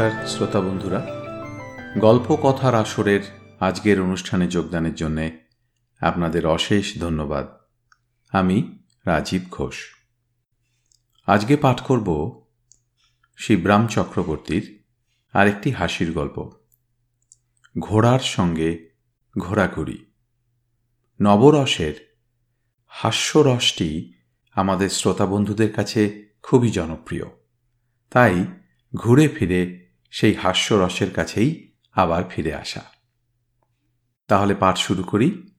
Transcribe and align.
নমস্কার, 0.00 0.26
শ্রোতা 0.26 0.60
বন্ধুরা। 0.60 1.06
গল্প 1.98 2.38
কথার 2.42 2.74
আসরের 2.74 3.20
আজকের 3.60 4.00
অনুষ্ঠানে 4.00 4.48
যোগদানের 4.48 4.94
জন্যে 4.94 5.38
আপনাদের 6.00 6.46
অশেষ 6.46 6.98
ধন্যবাদ। 6.98 7.48
আমি 8.30 8.78
রাজীব 9.06 9.42
ঘোষ। 9.50 9.74
আজকে 11.26 11.56
পাঠ 11.56 11.80
করব 11.80 12.40
শিবরাম 13.36 13.86
চক্রবর্তীর 13.86 14.84
আরেকটি 15.32 15.70
হাসির 15.70 16.12
গল্প। 16.12 16.50
ঘোড়ার 17.78 18.20
সঙ্গে 18.20 18.90
ঘোরাঘুরি 19.38 20.06
নবরসের 21.22 22.18
হাস্যরসটি 22.86 24.14
আমাদের 24.54 24.90
শ্রোতা 24.90 25.26
বন্ধুদের 25.26 25.72
কাছে 25.72 26.28
খুবই 26.42 26.70
জনপ্রিয়। 26.70 27.24
তাই 28.10 28.44
ঘুরে 28.94 29.28
ফিরে 29.28 29.79
সেই 30.10 30.34
হাস্যরসের 30.34 31.10
কাছেই 31.10 31.72
আবার 31.92 32.24
ফিরে 32.24 32.54
আসা। 32.54 32.80
তাহলে 34.28 34.54
পাঠ 34.54 34.78
শুরু 34.78 35.02
করি। 35.02 35.50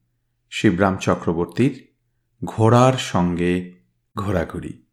শিবরাম 0.50 0.96
চক্রবর্তীর 0.96 1.92
ঘোড়ার 2.44 2.92
সঙ্গে 2.92 3.74
ঘোরাঘুরি। 4.16 4.86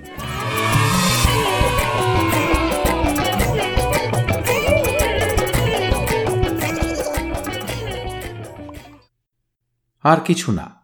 আর 10.03 10.17
কিছু 10.25 10.51
না, 10.51 10.75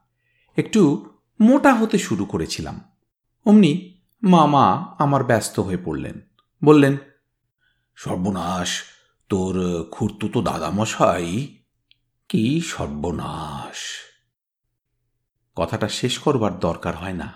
একটু 0.58 1.10
মোটা 1.42 1.74
হতে 1.74 1.98
শুরু 1.98 2.26
করেছিলাম। 2.26 2.82
অমনি 3.46 4.02
মামা 4.24 4.96
আমার 5.00 5.24
ব্যস্ত 5.24 5.60
হয়ে 5.60 5.78
পড়লেন। 5.78 6.20
বললেন 6.64 6.98
সর্বনাশ, 7.96 8.84
তোর 9.30 9.84
খুঁড়তুতো 9.92 10.42
দাদামশাই। 10.42 11.58
কি 12.30 12.62
সর্বনাশ। 12.66 13.78
কথাটা 15.56 15.88
শেষ 15.88 16.18
করবার 16.18 16.60
দরকার 16.60 16.96
হয় 16.96 17.14
না। 17.14 17.34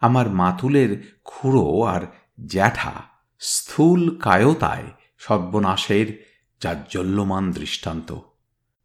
আমার 0.00 0.30
মাতুলের 0.30 1.18
খুঁড়ো 1.24 1.82
আর 1.82 2.00
জ্যাঠা 2.46 3.02
স্থূল 3.40 4.18
কায়তায় 4.18 4.92
সর্বনাশের 5.18 6.26
জাজ্জল্যমান 6.60 7.52
দৃষ্টান্ত। 7.52 8.18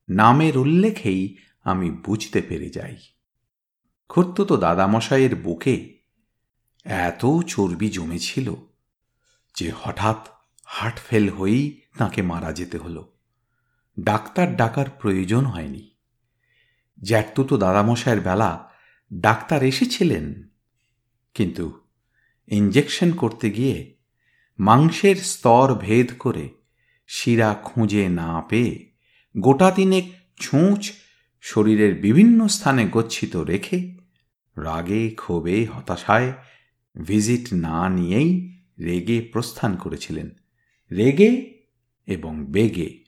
নামের 0.09 0.58
উল্লেখেই 0.58 1.38
আমি 1.63 1.91
বুঝতে 1.91 2.41
পেরে 2.41 2.69
যাই। 2.69 2.97
খুঁড়তুতো 4.09 4.58
দাদামশাইয়ের 4.58 5.36
বুকে 5.36 6.00
এত 6.84 7.25
চর্বি 7.47 7.89
জমেছিল 7.89 8.56
যে 9.56 9.72
হঠাৎ 9.81 10.39
হার্ট 10.70 10.98
ফেল 11.00 11.30
হয়েই 11.30 11.81
তাকে 11.98 12.22
মারা 12.22 12.53
যেতে 12.53 12.78
হলো। 12.78 13.03
ডাক্তার 13.98 14.56
ডাকার 14.56 14.88
প্রয়োজন 14.89 15.45
হয়নি। 15.45 15.84
জ্যাঠতুতো 17.02 17.58
দাদামশাইয়ের 17.58 18.22
বেলা 18.22 18.52
ডাক্তার 19.12 19.64
এসেছিলেন, 19.64 20.25
কিন্তু 21.36 21.66
ইঞ্জেকশন 22.52 23.09
করতে 23.12 23.52
গিয়ে 23.52 23.95
মাংসের 24.59 25.16
স্তর 25.16 25.67
ভেদ 25.75 26.09
করে 26.20 26.45
শিরা 27.08 27.50
খুঁজে 27.53 28.09
না 28.09 28.31
পেয়ে 28.42 28.73
গোটা 29.36 29.72
তিনেক 29.72 30.06
ছুঁচ 30.38 30.81
শরীরের 31.42 31.94
বিভিন্ন 32.02 32.47
স্থানে 32.47 32.84
গচ্ছিত 32.90 33.34
রেখে 33.36 33.80
রাগে, 34.58 35.03
ক্ষোভে, 35.09 35.57
হতাশায় 35.66 36.34
ভিজিট 36.96 37.46
না 37.53 37.90
নিয়েই 37.90 38.31
রেগে 38.80 39.18
প্রস্থান 39.34 39.72
করেছিলেন। 39.75 40.30
রেগে 40.91 41.63
এবং 42.05 42.45
বেগে। 42.45 43.03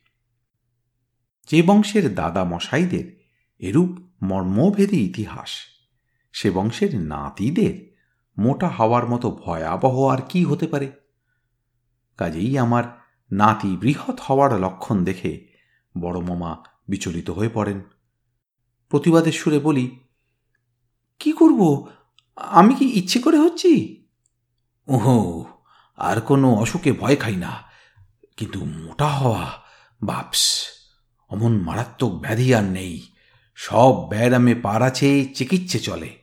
যে 1.50 1.62
বংশের 1.62 2.14
দাদা 2.14 2.44
মশাইদের 2.44 3.24
এরূপ 3.58 3.98
মর্মভেদী 4.22 5.00
ইতিহাস, 5.00 5.50
সে 6.32 6.50
বংশের 6.50 7.00
নাতিদের 7.00 7.96
মোটা 8.38 8.68
হওয়ার 8.68 9.08
মতো 9.08 9.30
ভয়াবহ 9.30 10.06
আর 10.06 10.18
কি 10.28 10.44
হতে 10.44 10.66
পারে? 10.66 10.92
কাজেই 12.16 12.58
আমার 12.58 12.84
নাতি 13.32 13.76
বৃহৎ 13.76 14.20
হওয়ার 14.20 14.60
লক্ষণ 14.60 15.04
দেখে 15.04 15.48
বড় 16.00 16.20
মামা 16.20 16.56
বিচলিত 16.88 17.30
হয়ে 17.30 17.48
পড়েন। 17.48 17.80
প্রতিবাদের 18.88 19.32
সুরে 19.32 19.58
বলি, 19.58 19.98
কি 21.18 21.32
করব? 21.32 21.86
আমি 22.36 22.74
কি 22.74 22.84
ইচ্ছে 22.84 23.18
করে 23.18 23.38
হচ্ছি? 23.38 24.04
ওহো, 24.88 25.44
আর 25.96 26.20
কোনো 26.20 26.54
অসুখে 26.54 26.92
ভয় 26.92 27.16
খাই 27.16 27.36
না। 27.36 27.71
কিন্তু 28.36 28.64
মোটা 28.64 29.08
হওয়া, 29.08 29.52
বাপস, 30.02 30.66
অমন 31.28 31.62
মারাত্মক 31.62 32.12
ব্যাধি 32.12 32.54
আর 32.54 32.64
নেই। 32.64 33.12
সব 33.54 34.08
ব্যায়ামে 34.08 34.54
পার 34.54 34.82
আছে 34.82 35.24
চিকিৎসে 35.24 35.78
চলে। 35.78 36.22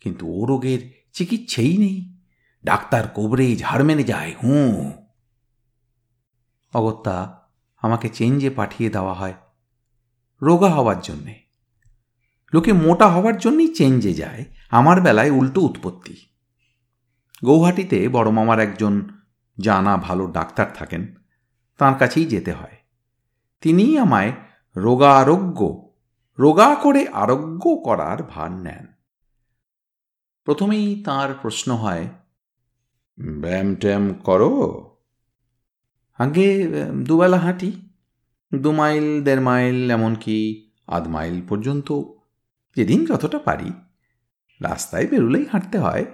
কিন্তু 0.00 0.26
ও 0.28 0.46
রোগের 0.46 1.04
চিকিৎসেই 1.12 1.78
নেই। 1.78 2.18
ডাক্তার 2.64 3.08
কোবরে 3.08 3.56
ঝাড় 3.56 3.84
মেনে 3.84 4.02
যায়, 4.02 4.34
হুঁ। 4.42 4.92
অগত্যা, 6.74 7.40
আমাকে 7.82 8.08
চেঞ্জে 8.08 8.50
পাঠিয়ে 8.50 8.90
দেওয়া 8.90 9.14
হয় 9.14 9.34
রোগা 10.42 10.68
হওয়ার 10.68 11.00
জন্যে। 11.00 11.40
লোকে 12.54 12.72
মোটা 12.72 13.08
হওয়ার 13.08 13.38
জন্যই 13.38 13.74
চেঞ্জে 13.74 14.14
যায়, 14.14 14.44
আমার 14.70 15.00
বেলায় 15.00 15.30
উল্টো 15.30 15.60
উৎপত্তি। 15.60 16.16
গৌহাটিতে 17.44 18.08
বড় 18.08 18.30
মামার 18.30 18.60
একজন 18.60 19.08
জানা 19.60 19.96
ভালো 19.96 20.26
ডাক্তার 20.26 20.72
থাকেন। 20.72 21.14
তার 21.76 21.94
কাছেই 21.98 22.24
যেতে 22.24 22.52
হয়। 22.52 22.76
তিনিই 23.60 23.98
আমায় 23.98 24.32
রোগা 24.76 25.10
আরোগ্য 25.12 25.90
রোগা 26.38 26.74
করে 26.74 27.08
আরোগ্য 27.08 27.76
করার 27.76 28.22
ভার 28.22 28.50
নেন। 28.50 28.86
প্রথমেই 30.44 31.02
তার 31.02 31.34
প্রশ্ন 31.42 31.72
হয়, 31.74 32.08
ব্যায়াম 33.18 33.74
ট্যাম 33.74 34.14
করো? 34.14 34.52
আগে, 36.18 36.48
দুবেলা 37.04 37.38
হাঁটি, 37.38 37.72
দু 38.54 38.72
মাইল, 38.72 39.24
দেড় 39.24 39.40
মাইল, 39.40 39.90
এমনকি 39.90 40.70
আধ 40.86 41.08
মাইল 41.08 41.40
পর্যন্ত, 41.48 41.92
যেদিন 42.76 43.06
যতটা 43.06 43.38
পারি। 43.38 43.72
রাস্তায় 44.60 45.06
বেরোলেই 45.06 45.46
হাঁটতে 45.52 45.78
হয়। 45.78 46.04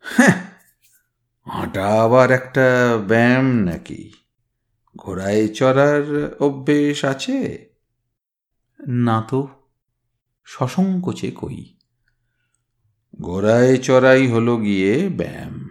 হ্যাঁ 0.00 0.36
হাঁটা 1.48 1.86
আবার 2.02 2.30
একটা 2.30 2.98
ব্যায়াম 3.06 3.44
নাকি? 3.44 4.12
ঘোড়ায় 4.96 5.48
চড়ার 5.48 6.34
অভ্যেস 6.40 7.04
আছে? 7.04 7.68
না 8.86 9.22
তো 9.22 9.48
সসংকোচে 10.44 11.30
কই? 11.30 11.76
ঘোড়ায় 13.20 13.76
চড়াই 13.76 14.28
হলো 14.28 14.56
গিয়ে 14.56 15.08
ব্যায়াম। 15.08 15.68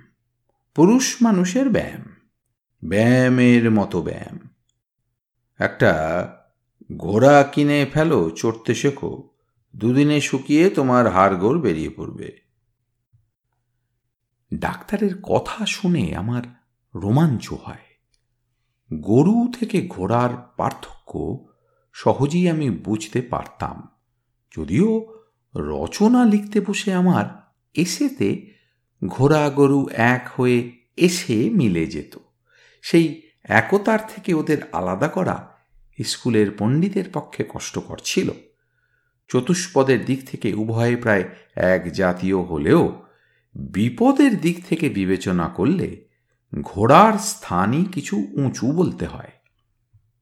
পুরুষ 0.75 1.15
মানুষের 1.21 1.69
ব্যায়াম 1.69 2.15
ব্যায়ামের 2.85 3.71
মতো 3.71 4.01
ব্যায়াম। 4.01 4.39
একটা 5.59 5.93
ঘোড়া 6.97 7.43
কিনে 7.43 7.85
ফেলো 7.93 8.29
চড়তে 8.29 8.75
শেখো 8.75 9.29
দুদিনে 9.75 10.21
শুকিয়ে 10.21 10.69
তোমার 10.69 11.11
হাড়গোড় 11.11 11.59
বেরিয়ে 11.59 11.89
পড়বে। 11.89 12.39
ডাক্তারের 14.53 15.21
কথা 15.21 15.65
শুনে 15.65 16.15
আমার 16.15 16.43
রোমাঞ্চ 16.95 17.53
হয়। 17.53 17.88
গরু 18.93 19.53
থেকে 19.59 19.87
ঘোড়ার 19.87 20.53
পার্থক্য 20.57 21.45
সহজেই 21.93 22.49
আমি 22.49 22.69
বুঝতে 22.69 23.21
পারতাম। 23.21 23.87
যদিও 24.57 25.13
রচনা 25.55 26.25
লিখতে 26.25 26.61
বসে 26.61 26.93
আমার 26.93 27.53
এসেতে 27.73 28.51
ঘোড়া 29.07 29.49
গরু 29.49 29.87
এক 29.93 30.29
হয়ে 30.37 30.71
এসে 30.97 31.49
মিলে 31.49 31.85
যেত। 31.85 32.17
সেই 32.81 33.21
একতার 33.43 33.99
থেকে 34.15 34.33
ওদের 34.33 34.57
আলাদা 34.71 35.07
করা 35.07 35.57
স্কুলের 36.03 36.51
পণ্ডিতের 36.57 37.03
পক্ষে 37.13 37.43
কষ্টকর 37.49 37.99
ছিল। 38.03 38.31
চতুষ্পদের 39.27 40.05
দিক 40.05 40.29
থেকে 40.29 40.53
উভয়ে 40.53 40.95
প্রায় 40.95 41.23
এক 41.55 41.91
জাতীয় 41.91 42.41
হলেও 42.41 43.05
বিপদের 43.55 44.41
দিক 44.41 44.65
থেকে 44.65 44.89
বিবেচনা 44.89 45.47
করলে 45.47 46.08
ঘোড়ার 46.61 47.17
স্থানই 47.17 47.85
কিছু 47.85 48.17
উঁচু 48.17 48.71
বলতে 48.71 49.05
হয়। 49.05 49.31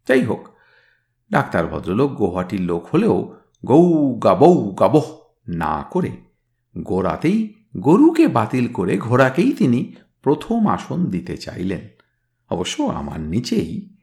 যাই 0.07 0.24
হোক, 0.24 0.47
ডাক্তার 1.31 1.68
ভদ্রলোক 1.68 2.12
গুয়াহাটির 2.12 2.62
লোক 2.62 2.88
হলেও 2.94 3.35
গৌ 3.65 4.13
গাবৌ 4.13 4.71
গাবহ 4.71 5.18
না 5.47 5.83
করে 5.91 6.12
গোড়াতেই 6.77 7.53
গরুকে 7.77 8.27
বাতিল 8.27 8.74
করে 8.74 8.97
ঘোড়াকেই 8.97 9.51
তিনি 9.51 9.94
প্রথম 10.21 10.68
আসন 10.68 11.06
দিতে 11.06 11.38
চাইলেন। 11.38 11.88
অবশ্য 12.50 12.83
আমার 12.83 13.19
নিচেই। 13.19 13.97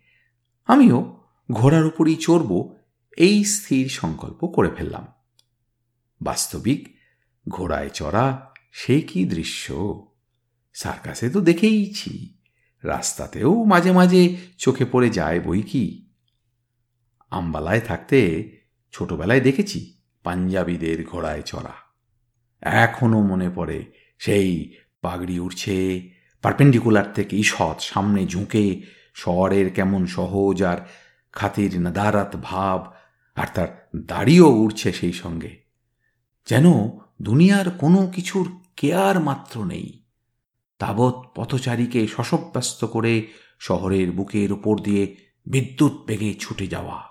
আমিও 0.67 1.17
ঘোড়ার 1.53 1.87
উপরই 1.87 2.17
চড়ব 2.17 2.75
এই 3.17 3.45
স্থির 3.45 3.89
সংকল্প 3.89 4.47
করে 4.47 4.71
ফেললাম। 4.71 5.07
বাস্তবিক 6.23 6.97
ঘোড়ায় 7.49 7.89
চড়া 7.89 8.55
সে 8.73 9.01
কি 9.01 9.25
দৃশ্য? 9.25 9.75
সার্কাসে 10.75 11.31
তো 11.31 11.41
দেখেইছি। 11.41 12.35
রাস্তাতেও 12.83 13.65
মাঝে 13.65 13.93
মাঝে 13.93 14.37
চোখে 14.59 14.85
পড়ে 14.85 15.11
যায় 15.11 15.41
বই 15.41 15.63
কি। 15.63 16.09
আম্বালায় 17.31 17.81
থাকতে 17.81 18.51
ছোটবেলায় 18.93 19.41
দেখেছি 19.41 19.97
পাঞ্জাবিদের 20.23 21.05
ঘোড়ায় 21.05 21.43
চড়া। 21.43 21.73
এখনও 22.63 23.23
মনে 23.23 23.51
পড়ে 23.51 23.93
সেই 24.19 24.75
পাগড়ি 25.01 25.39
উঠছে 25.39 26.11
পারপেন্ডিকুলার 26.43 27.13
থেকে 27.13 27.37
ঈষৎ 27.37 27.81
সামনে 27.81 28.27
ঝুঁকে, 28.27 28.83
শহরের 29.15 29.71
কেমন 29.71 30.07
সহজ 30.07 30.63
আর 30.63 30.77
খাতির 31.33 31.81
নাদারাত 31.81 32.37
ভাব, 32.43 32.93
আর 33.35 33.47
তার 33.55 33.89
দাড়িও 33.97 34.49
উঠছে 34.49 34.93
সেই 34.93 35.13
সঙ্গে। 35.13 35.65
যেন 36.47 36.65
দুনিয়ার 37.23 37.71
কোনো 37.71 38.07
কিছুর 38.07 38.61
কেয়ার 38.77 39.21
মাত্র 39.21 39.65
নেই। 39.65 40.04
তাবৎ 40.79 41.15
পথচারীকে 41.35 42.07
শশব্যস্ত 42.07 42.85
করে 42.85 43.33
শহরের 43.59 44.13
বুকের 44.13 44.53
ওপর 44.53 44.79
দিয়ে 44.79 45.17
বিদ্যুৎ 45.47 45.93
বেগে 46.07 46.35
ছুটে 46.35 46.67
যাওয়া। 46.67 47.03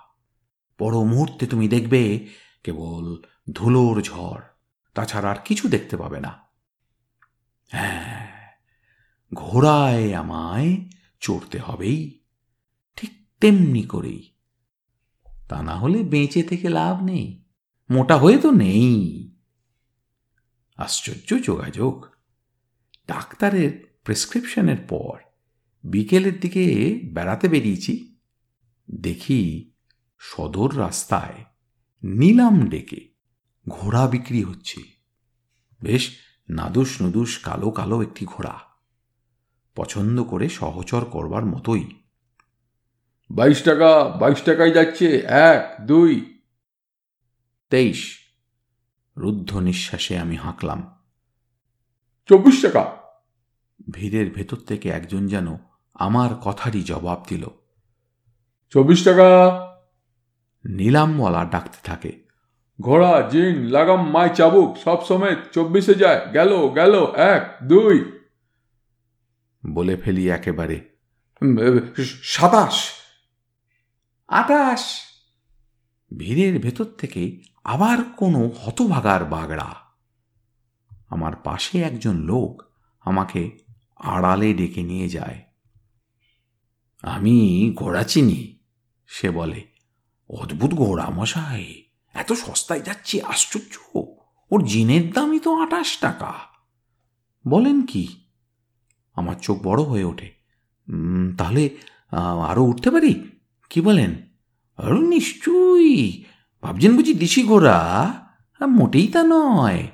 পর 0.78 0.92
মুহূর্তে 1.04 1.46
তুমি 1.46 1.68
দেখবে 1.68 2.28
কেবল 2.64 3.22
ধুলোর 3.52 4.02
ঝড়, 4.02 4.42
তাছাড়া 4.94 5.30
আর 5.30 5.36
কিছু 5.44 5.68
দেখতে 5.68 5.96
পাবে 5.96 6.20
না। 6.20 6.38
হ্যাঁ 7.68 8.30
ঘোড়ায় 9.34 10.14
আমায় 10.14 10.84
চড়তে 11.20 11.58
হবেই, 11.58 12.24
ঠিক 12.96 13.12
তেমনি 13.40 13.82
করেই। 13.82 14.34
তা 15.48 15.62
না 15.62 15.76
হলে 15.76 16.02
বেঁচে 16.02 16.42
থেকে 16.42 16.68
লাভ 16.68 17.02
নেই, 17.02 17.44
মোটা 17.90 18.16
হয়ে 18.16 18.38
তো 18.38 18.50
নেই। 18.50 18.92
আশ্চর্য 20.76 21.42
যোগাযোগ। 21.42 22.13
ডাক্তারের 23.08 23.98
প্রেসক্রিপশনের 24.04 24.76
পর 24.88 25.18
বিকেলের 25.84 26.40
দিকে 26.40 27.00
বেড়াতে 27.12 27.48
বেরিয়েছি। 27.48 28.16
দেখি 28.90 29.70
সদর 30.18 30.78
রাস্তায় 30.78 31.44
নিলাম 32.02 32.68
ডেকে 32.68 33.14
ঘোড়া 33.68 34.08
বিক্রি 34.08 34.42
হচ্ছে। 34.42 34.82
বেশ 35.82 36.16
নাদুস 36.48 37.02
নুদুস 37.02 37.38
কালো 37.38 37.70
কালো 37.70 38.02
একটি 38.02 38.26
ঘোড়া। 38.26 38.60
পছন্দ 39.74 40.22
করে 40.22 40.48
সহচর 40.48 41.04
করবার 41.04 41.44
মতোই। 41.44 42.02
বাইশ 43.30 43.62
টাকা 43.62 44.08
বাইশ 44.08 44.42
টাকায় 44.42 44.74
যাচ্ছে। 44.74 45.18
এক 45.18 45.76
দুই। 45.80 46.40
তেইশ। 47.70 48.18
রুদ্ধ 49.16 49.56
নিঃশ্বাসে 49.56 50.18
আমি 50.18 50.36
হাঁকলাম। 50.36 50.94
চব্বিশ 52.26 52.62
টাকা। 52.62 52.96
ভিড়ের 53.90 54.30
ভেতর 54.30 54.56
থেকে 54.56 54.88
একজন 54.88 55.26
যেন 55.26 55.56
আমার 55.94 56.34
কথারই 56.34 56.82
জবাব 56.82 57.24
দিল। 57.28 57.46
চব্বিশ 58.70 59.04
টাকা। 59.04 59.28
নিলামওয়ালা 60.64 61.44
ডাকতে 61.44 61.78
থাকে। 61.84 62.24
ঘোড়া 62.80 63.28
জিন 63.28 63.66
লাগাম 63.66 64.10
মাই 64.10 64.30
চাবুক 64.34 64.76
সব 64.76 65.04
সমেত 65.04 65.38
চব্বিশে 65.52 65.94
যায়। 65.94 66.32
গেল 66.32 66.68
গেল 66.68 67.04
এক 67.04 67.58
দুই। 67.62 68.20
বলে 69.72 69.96
ফেলি 69.96 70.30
একেবারে 70.30 70.80
সাতাশ। 72.22 72.90
আটাশ। 74.28 75.00
ভিড়ের 76.18 76.60
ভেতর 76.60 76.84
থেকে 76.84 77.42
আবার 77.64 78.02
কোনো 78.16 78.48
হতভাগার 78.48 79.24
বাগড়া। 79.24 79.83
আমার 81.08 81.36
পাশে 81.36 81.78
একজন 81.82 82.16
লোক 82.16 82.62
আমাকে 83.00 83.42
আড়ালে 83.96 84.54
ডেকে 84.54 84.82
নিয়ে 84.82 85.08
যায়। 85.08 85.42
আমি 87.02 87.36
ঘোড়া 87.76 88.02
চিনি, 88.02 88.58
সে 89.06 89.30
বলে। 89.30 89.60
অদ্ভুত 90.30 90.74
ঘোড়া 90.74 91.06
মশাই, 91.10 91.82
এত 92.14 92.32
সস্তায় 92.32 92.80
যাচ্ছে, 92.80 93.22
আশ্চর্য। 93.22 93.74
ওর 94.50 94.64
জিনের 94.64 95.10
দামই 95.12 95.40
তো 95.40 95.50
আটাশ 95.62 95.98
টাকা। 95.98 96.32
বলেন 97.48 97.82
কি? 97.82 98.04
আমার 99.14 99.34
চোখ 99.34 99.58
বড় 99.62 99.82
হয়ে 99.82 100.04
ওঠে। 100.04 100.30
তাহলে 101.38 101.76
আরও 102.48 102.62
উঠতে 102.62 102.90
পারি? 102.90 103.14
কি 103.70 103.80
বলেন? 103.80 104.10
আরও 104.76 104.98
নিশ্চয়ই। 104.98 106.24
ভাবছেন 106.62 106.96
বুঝি 106.96 107.14
দিশি 107.14 107.42
ঘোড়া? 107.42 107.80
মোটেই 108.66 109.08
তা 109.08 109.22
নয়। 109.26 109.88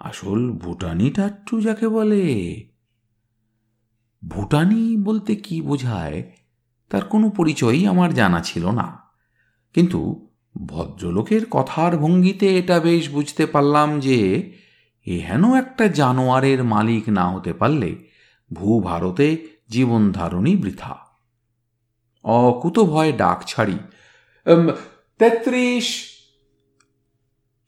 আসল 0.00 0.50
ভুটানি 0.52 1.10
টাট্টু 1.10 1.60
যাকে 1.60 1.88
বলে। 1.88 2.24
ভুটানি 4.28 4.96
বলতে 4.96 5.36
কি 5.36 5.62
বোঝায়, 5.62 6.32
তার 6.90 7.04
কোনো 7.04 7.30
পরিচয়ই 7.30 7.86
আমার 7.86 8.14
জানা 8.14 8.40
ছিল 8.40 8.70
না। 8.70 8.98
কিন্তু 9.74 10.30
ভদ্রলোকের 10.66 11.40
কথার 11.50 11.96
ভঙ্গিতে 11.96 12.58
এটা 12.58 12.80
বেশ 12.80 13.10
বুঝতে 13.10 13.46
পারলাম 13.46 14.00
যে 14.00 14.18
এহেন 15.06 15.44
একটা 15.54 15.88
জানোয়ারের 15.88 16.64
মালিক 16.64 17.08
না 17.08 17.30
হতে 17.30 17.52
পারলে 17.52 18.08
ভূভারতে 18.52 19.28
জীবনধারণই 19.68 20.56
বৃথা। 20.56 20.96
অকুত 22.24 22.78
ভয় 22.80 23.12
ডাক 23.12 23.38
ছাড়ি 23.46 23.78
তেত্রিশ, 25.18 26.08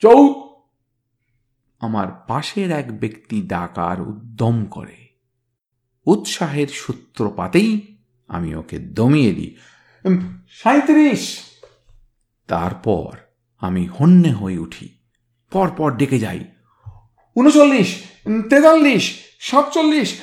চৌ 0.02 0.41
আমার 1.82 2.24
পাশের 2.28 2.70
এক 2.70 3.00
ব্যক্তি 3.00 3.42
ডাকার 3.42 4.00
উদ্যম 4.00 4.64
করে। 4.64 5.08
উৎসাহের 6.06 6.68
সূত্রপাতেই 6.68 7.96
আমি 8.28 8.54
ওকে 8.54 8.78
দমিয়ে 8.78 9.34
দিই। 9.34 9.56
সাঁত্রিশ 10.48 11.40
তারপর 12.46 13.16
আমি 13.58 13.86
হন্যে 13.86 14.32
হয়ে 14.32 14.58
উঠি। 14.58 14.88
পরপর 15.50 15.96
ডেকে 15.96 16.18
যাই। 16.18 16.44
উনচল্লিশ 17.36 18.02
তেতাল্লিশ, 18.50 19.18
সাতচল্লিশ 19.40 20.20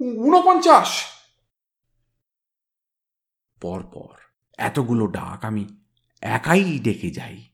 উনপঞ্চাশ 0.00 0.88
পরপর 3.60 4.14
এতগুলো 4.58 5.06
ডাক 5.06 5.44
আমি 5.44 5.66
একাই 6.20 6.78
ডেকে 6.78 7.10
যাই। 7.10 7.44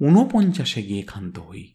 ঊনপঞ্চাশে 0.00 0.82
গিয়ে 0.82 1.02
ক্ষান্ত 1.02 1.38
হই। 1.38 1.74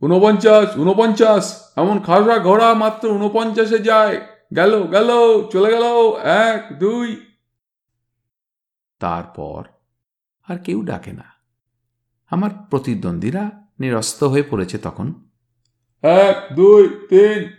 উনপঞ্চাশ 0.00 0.76
উনপঞ্চাশ 0.76 1.72
এমন 1.76 2.00
খাসা 2.00 2.38
ঘোড়া 2.38 2.74
মাত্র 2.74 3.08
উনপঞ্চাশে 3.08 3.78
যায়। 3.78 4.20
গেল 4.56 4.86
গেল, 4.86 5.10
চলে 5.52 5.70
গেল, 5.72 5.82
এক, 6.22 6.78
দুই। 6.78 7.26
তারপর 8.98 9.64
আর 10.48 10.58
কেউ 10.58 10.82
ডাকে 10.82 11.12
না। 11.12 11.24
আমার 12.30 12.50
প্রতিদ্বন্দ্বীরা 12.70 13.66
নিরস্ত 13.80 14.24
হয়ে 14.24 14.42
পড়েছে 14.42 14.78
তখন। 14.78 15.28
এক, 16.02 16.54
দুই, 16.54 16.88
তিন। 16.88 17.50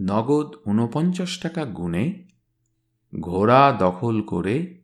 নগদ 0.00 0.54
উনপঞ্চাশ 0.66 1.38
টাকা 1.38 1.64
গুনে 1.64 2.28
ঘোড়া 3.20 3.76
দখল 3.78 4.22
করে 4.22 4.80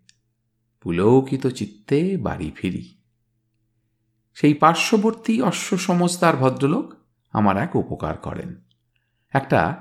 পুলৌকিত 0.80 1.46
চিত্তে 1.46 2.16
বাড়ি 2.16 2.50
ফিরি। 2.54 3.03
সেই 4.34 4.54
পার্শ্ববর্তী 4.54 5.42
অশ্ব 5.42 5.76
সমস্তার 5.76 6.36
ভদ্রলোক 6.36 6.94
আমার 7.32 7.56
এক 7.56 7.76
উপকার 7.76 8.16
করেন। 8.16 8.60
একটা 9.32 9.76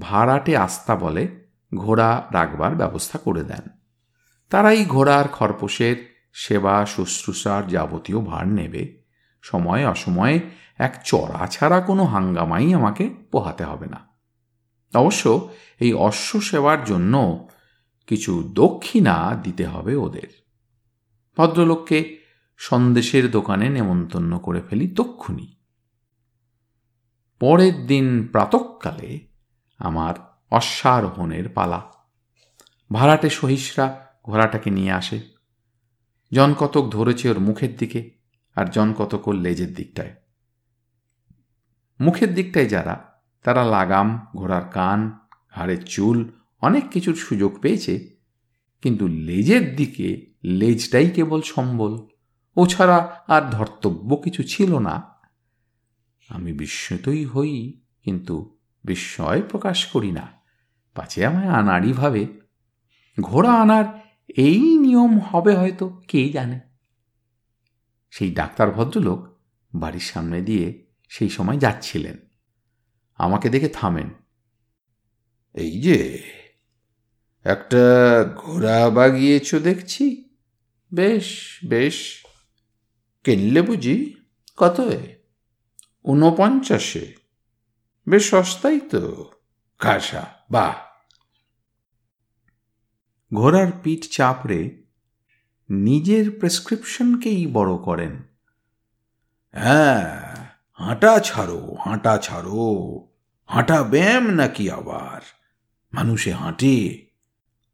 ভাড়াটে 0.00 0.56
আস্তা 0.56 0.96
বলে 0.96 1.46
ঘোড়া 1.74 2.26
রাখবার 2.32 2.74
ব্যবস্থা 2.74 3.18
করে 3.18 3.44
দেন। 3.44 3.70
তারাই 4.50 4.84
ঘোড়ার 4.84 5.28
খরপোশের 5.28 6.28
সেবা, 6.32 6.86
শুশ্রূষার 6.86 7.68
যাবতীয় 7.68 8.20
ভার 8.20 8.48
নেবে। 8.48 9.02
সময় 9.42 9.88
অসময়ে 9.88 10.40
এক 10.78 11.00
চড়া 11.04 11.46
ছাড়া 11.46 11.80
কোনো 11.80 12.04
হাঙ্গামাই 12.04 12.74
আমাকে 12.74 13.10
পোহাতে 13.30 13.64
হবে 13.64 13.86
না। 13.86 14.08
অবশ্য 14.94 15.48
এই 15.80 15.92
অশ্ব 15.92 16.40
সেবার 16.40 16.84
জন্য 16.84 17.48
কিছু 18.06 18.50
দক্ষিণা 18.52 19.40
দিতে 19.42 19.66
হবে 19.66 19.96
ওদের। 19.96 20.46
ভদ্রলোককে 21.36 22.17
সন্দেশের 22.58 23.30
দোকানে 23.30 23.68
নেমন্তন্ন 23.68 24.38
করে 24.38 24.60
ফেলি 24.60 24.88
তক্ষুনি 24.88 25.56
পরের 27.40 27.86
দিন 27.86 28.26
প্রাতকালে 28.26 29.26
আমার 29.78 30.14
অশ্বারোহণের 30.50 31.48
পালা। 31.48 31.92
ভাড়াটে 32.92 33.30
সহিসরা 33.30 34.06
ঘোড়াটাকে 34.24 34.70
নিয়ে 34.70 34.92
আসে। 34.92 35.20
জন 36.32 36.54
কতক 36.54 36.90
ধরেছে 36.90 37.30
ওর 37.30 37.38
মুখের 37.38 37.76
দিকে 37.76 38.10
আর 38.54 38.66
জন 38.66 38.92
কতক 38.92 39.28
ওর 39.28 39.34
লেজের 39.34 39.74
দিকটায়। 39.74 40.14
মুখের 42.00 42.34
দিকটায় 42.34 42.68
যারা, 42.68 43.22
তারা 43.42 43.64
লাগাম, 43.64 44.26
ঘোড়ার 44.36 44.64
কান, 44.64 45.18
ঘাড়ের 45.54 45.82
চুল, 45.82 46.32
অনেক 46.60 46.90
কিছুর 46.90 47.14
সুযোগ 47.14 47.60
পেয়েছে, 47.60 48.16
কিন্তু 48.82 49.08
লেজের 49.08 49.76
দিকে 49.76 50.34
লেজটাই 50.44 51.10
কেবল 51.10 51.42
সম্বল। 51.42 52.08
ও 52.56 52.66
ছাড়া 52.66 53.24
আর 53.28 53.42
ধর্তব্য 53.50 54.16
কিছু 54.16 54.42
ছিল 54.42 54.78
না। 54.78 55.02
আমি 56.28 56.52
বিস্মিতই 56.52 57.24
হই, 57.24 57.80
কিন্তু 58.02 58.58
বিস্ময় 58.84 59.42
প্রকাশ 59.42 59.86
করি 59.86 60.10
না। 60.10 60.32
পাছে 60.94 61.26
আমায় 61.26 61.48
আনারই 61.48 61.92
ভাবে, 61.92 62.26
ঘোড়া 63.20 63.52
আনার 63.52 63.84
এই 64.28 64.78
নিয়ম 64.78 65.18
হবে 65.18 65.56
হয়তো, 65.56 66.00
কে 66.08 66.28
জানে? 66.28 66.60
সেই 68.10 68.34
ডাক্তার 68.34 68.70
ভদ্রলোক 68.70 69.38
বাড়ির 69.74 70.00
সামনে 70.00 70.40
দিয়ে 70.40 70.86
সেই 71.08 71.28
সময় 71.28 71.58
যাচ্ছিলেন। 71.58 72.16
আমাকে 73.14 73.48
দেখে 73.48 73.68
থামেন। 73.68 74.10
এই 75.54 75.80
যে, 75.80 76.22
একটা 77.44 77.78
ঘোড়া 78.36 78.90
বাগিয়েছ 78.90 79.54
দেখছি? 79.54 80.24
বেশ 80.94 81.58
বেশ। 81.64 82.27
কিনলে 83.24 83.62
বুঝি 83.62 84.14
কত 84.56 84.90
ঊনপঞ্চাশে। 86.04 87.14
বেশ 88.08 88.30
সস্তাই 88.30 88.80
তো 88.80 89.30
কাঁসা 89.78 90.26
বাহ! 90.50 90.76
ঘোড়ার 93.34 93.72
পিঠ 93.82 94.08
চাপড়ে 94.10 94.82
নিজের 95.70 96.30
প্রেসক্রিপশনকেই 96.30 97.46
বড় 97.46 97.76
করেন। 97.76 98.22
হ্যাঁ 99.52 100.36
হাঁটা 100.72 101.18
ছাড়ো 101.18 101.74
হাঁটা 101.74 102.18
ছাড়ো, 102.18 103.08
হাঁটা 103.46 103.82
ব্যায়াম 103.82 104.30
নাকি 104.30 104.70
আবার? 104.70 105.20
মানুষে 105.92 106.32
হাঁটে, 106.32 107.06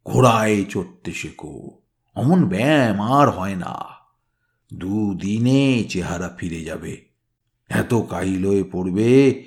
ঘোড়ায় 0.05 0.65
চড়তে 0.65 1.13
শেখো, 1.13 1.83
অমন 2.15 2.49
ব্যায়াম 2.49 3.01
আর 3.01 3.31
হয় 3.31 3.57
না। 3.57 3.94
দুদিনে 4.79 5.85
চেহারা 5.85 6.35
ফিরে 6.39 6.65
যাবে। 6.65 7.05
এত 7.69 7.95
কাইলয়ে 7.95 8.65
পড়বে 8.65 9.45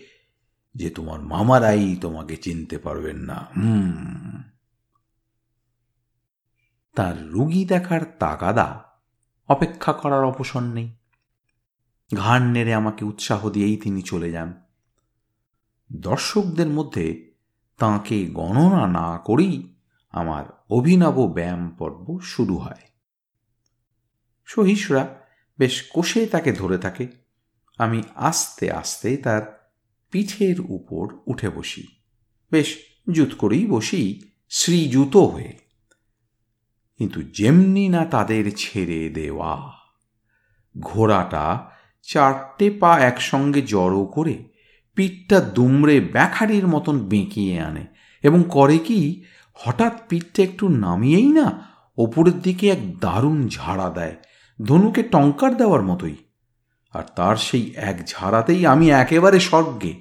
যে 0.75 0.89
তোমার 0.89 1.22
মামারাই 1.22 1.96
তোমাকে 1.96 2.38
চিনতে 2.38 2.77
পারবেন 2.77 3.17
না। 3.17 3.48
হুম। 3.57 4.41
তার 6.96 7.29
রুগী 7.29 7.65
দেখার 7.65 8.01
তাগাদা 8.19 8.84
অপেক্ষা 9.48 9.93
করার 9.93 10.24
অবসর 10.24 10.62
নেই। 10.62 10.96
ঘাড় 12.15 12.46
নেড়ে 12.46 12.74
আমাকে 12.74 13.05
উৎসাহ 13.05 13.50
দিয়েই 13.50 13.77
তিনি 13.77 14.01
চলে 14.01 14.31
যান। 14.31 14.62
দর্শকদের 15.93 16.67
মধ্যে 16.67 17.31
তাঁকে 17.77 18.25
গণনা 18.25 18.88
না 18.88 19.17
করেই 19.17 19.75
আমার 20.12 20.63
অভিনব 20.69 21.31
ব্যায়াম 21.34 21.69
পর্ব 21.69 22.19
শুরু 22.19 22.57
হয়। 22.57 22.81
সহিসরা 24.46 25.16
বেশ 25.59 25.83
কষে 25.93 26.25
তাকে 26.25 26.51
ধরে 26.51 26.77
থাকে। 26.77 27.07
আমি 27.77 28.03
আস্তে 28.15 28.71
আস্তে 28.71 29.17
তার 29.17 29.43
পিঠের 30.11 30.61
উপর 30.61 31.07
উঠে 31.27 31.49
বসি। 31.49 31.83
বেশ 32.51 32.77
জুত 33.11 33.29
করেই 33.37 33.65
বসি 33.65 34.21
শ্রীজুত 34.49 35.17
হয়ে। 35.17 35.53
কিন্তু 36.97 37.21
যেমনি 37.21 37.87
না 37.89 38.05
তাদের 38.05 38.51
ছেড়ে 38.57 39.09
দেওয়া, 39.09 39.71
ঘোড়াটা 40.79 41.71
চারটে 42.01 42.71
পা 42.71 42.99
একসঙ্গে 42.99 43.61
জড়ো 43.61 44.05
করে 44.05 44.43
পিঠটা 44.95 45.39
দুমড়ে 45.39 45.99
ব্যাখারির 45.99 46.67
মতন 46.67 46.99
বেঁকিয়ে 46.99 47.59
আনে 47.59 47.85
এবং 48.23 48.43
করে 48.49 48.77
কি, 48.77 49.23
হঠাৎ 49.53 49.93
পিঠটা 50.09 50.43
একটু 50.43 50.69
নামিয়েই 50.69 51.31
না 51.31 51.47
ওপরের 51.97 52.41
দিকে 52.41 52.69
এক 52.69 52.99
দারুণ 52.99 53.47
ঝাড়া 53.47 53.89
দেয়। 53.89 54.15
ধনুকে 54.59 55.01
টঙ্কার 55.03 55.51
দেওয়ার 55.57 55.83
মতোই। 55.83 56.17
আর 56.93 57.05
তার 57.15 57.35
সেই 57.37 57.65
এক 57.89 57.97
ঝাড়াতেই 58.07 58.61
আমি 58.65 58.87
একেবারে 58.93 59.39
স্বর্গে, 59.39 59.93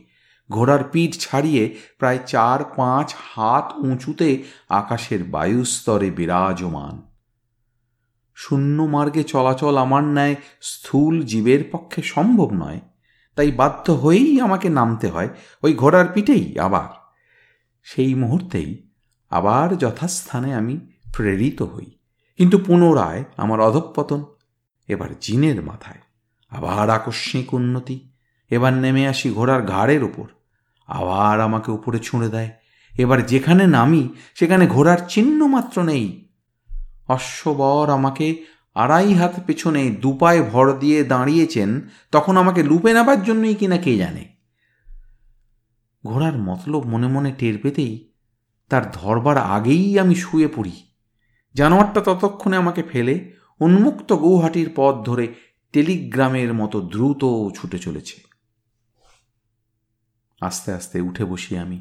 ঘোড়ার 0.51 0.83
পিঠ 0.93 1.13
ছাড়িয়ে 1.19 1.65
প্রায় 1.99 2.21
চার 2.27 2.61
পাঁচ 2.77 3.09
হাত 3.27 3.67
উঁচুতে 3.79 4.29
আকাশের 4.71 5.21
বায়ুস্তরে 5.25 6.09
বিরাজমান। 6.11 6.95
শূন্য 8.37 8.79
মার্গে 8.83 9.23
চলাচল 9.25 9.75
আমার 9.77 10.05
ন্যায় 10.05 10.37
স্থূল 10.63 11.15
জীবের 11.23 11.63
পক্ষে 11.73 12.01
সম্ভব 12.03 12.49
নয়, 12.53 12.81
তাই 13.37 13.51
বাধ্য 13.51 13.87
হয়েই 13.93 14.35
আমাকে 14.41 14.69
নামতে 14.69 15.07
হয় 15.09 15.31
ওই 15.63 15.73
ঘোড়ার 15.75 16.07
পিঠেই 16.15 16.47
আবার। 16.59 16.89
সেই 17.87 18.13
মুহূর্তেই 18.15 18.71
আবার 19.33 19.69
যথাস্থানে 19.77 20.51
আমি 20.55 20.75
প্রেরিত 21.17 21.59
হই, 21.63 21.89
কিন্তু 22.39 22.57
পুনরায় 22.59 23.23
আমার 23.37 23.59
অধঃপতন 23.61 24.21
এবার 24.89 25.11
জিনের 25.21 25.59
মাথায়, 25.63 26.03
আবার 26.53 26.87
আকস্মিক 26.91 27.49
উন্নতি, 27.55 27.97
এবার 28.51 28.73
নেমে 28.75 29.03
আসি 29.09 29.29
ঘোড়ার 29.31 29.63
ঘাড়ের 29.63 30.03
ওপর 30.05 30.27
আবার 30.89 31.37
আমাকে 31.41 31.69
উপরে 31.71 31.99
ছুঁড়ে 31.99 32.29
দেয়, 32.29 32.51
এবার 32.93 33.19
যেখানে 33.27 33.65
নামি 33.67 34.03
সেখানে 34.35 34.67
ঘোড়ার 34.67 35.01
চিহ্ন 35.09 35.41
মাত্র 35.47 35.77
নেই। 35.83 36.07
অশ্ববর 37.09 37.87
আমাকে 37.91 38.27
আড়াই 38.75 39.15
হাত 39.15 39.35
পেছনে 39.47 39.83
দুপায়ে 39.91 40.43
ভর 40.43 40.67
দিয়ে 40.79 40.99
দাঁড়িয়েছেন, 41.05 41.71
তখন 42.13 42.37
আমাকে 42.37 42.61
লুপে 42.63 42.91
নেবার 42.93 43.21
জন্যই 43.23 43.55
কিনা 43.55 43.79
কে 43.79 43.93
জানে। 43.99 44.25
ঘোড়ার 46.05 46.37
মতলব 46.39 46.83
মনে 46.87 47.09
মনে 47.09 47.31
টের 47.39 47.59
পেতেই 47.59 47.95
তার 48.71 48.85
ধরবার 48.93 49.37
আগেই 49.39 49.99
আমি 49.99 50.15
শুয়ে 50.15 50.49
পড়ি, 50.49 50.75
জানোয়ারটা 51.55 52.01
ততক্ষণে 52.01 52.57
আমাকে 52.57 52.83
ফেলে 52.83 53.15
উন্মুক্ত 53.61 54.13
গৌহাটির 54.13 54.73
পথ 54.77 54.95
ধরে 54.95 55.35
টেলিগ্রামের 55.73 56.55
মতো 56.55 56.81
দ্রুত 56.81 57.25
ছুটে 57.55 57.79
চলেছে। 57.79 58.21
আস্তে 60.41 60.73
আস্তে 60.73 61.01
উঠে 61.01 61.25
বসি 61.25 61.59
আমি। 61.59 61.81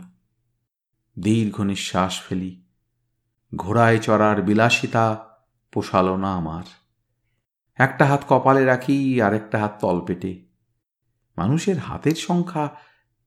দীর্ঘ 1.19 1.61
নিঃশ্বাস 1.61 2.21
ফেলি। 2.29 2.65
ঘোড়ায় 3.55 3.99
চড়ার 3.99 4.41
বিলাসিতা 4.41 5.27
পোষালো 5.71 6.17
না 6.17 6.35
আমার। 6.35 6.63
একটা 7.75 8.05
হাত 8.05 8.23
কপালে 8.29 8.65
রাখি 8.65 9.21
আর 9.21 9.33
একটা 9.33 9.59
হাত 9.59 9.77
তলপেটে। 9.81 10.45
মানুষের 11.37 11.77
হাতের 11.77 12.15
সংখ্যা 12.15 12.75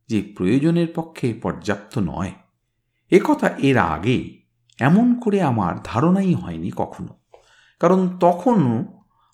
যে 0.09 0.23
প্রয়োজনের 0.37 0.89
পক্ষে 0.95 1.35
পর্যাপ্ত 1.35 1.99
নয় 1.99 2.33
একথা 3.11 3.49
এর 3.49 3.79
আগে 3.79 4.43
এমন 4.81 5.21
করে 5.21 5.43
আমার 5.43 5.75
ধারণাই 5.85 6.35
হয়নি 6.35 6.71
কখনো। 6.77 7.28
কারণ 7.81 8.19
তখনও 8.19 8.85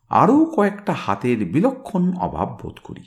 আরও 0.08 0.44
কয়েকটা 0.44 0.92
হাতের 0.92 1.38
বিলক্ষণ 1.38 2.16
অভাব 2.16 2.58
বোধ 2.62 2.78
করি। 2.84 3.02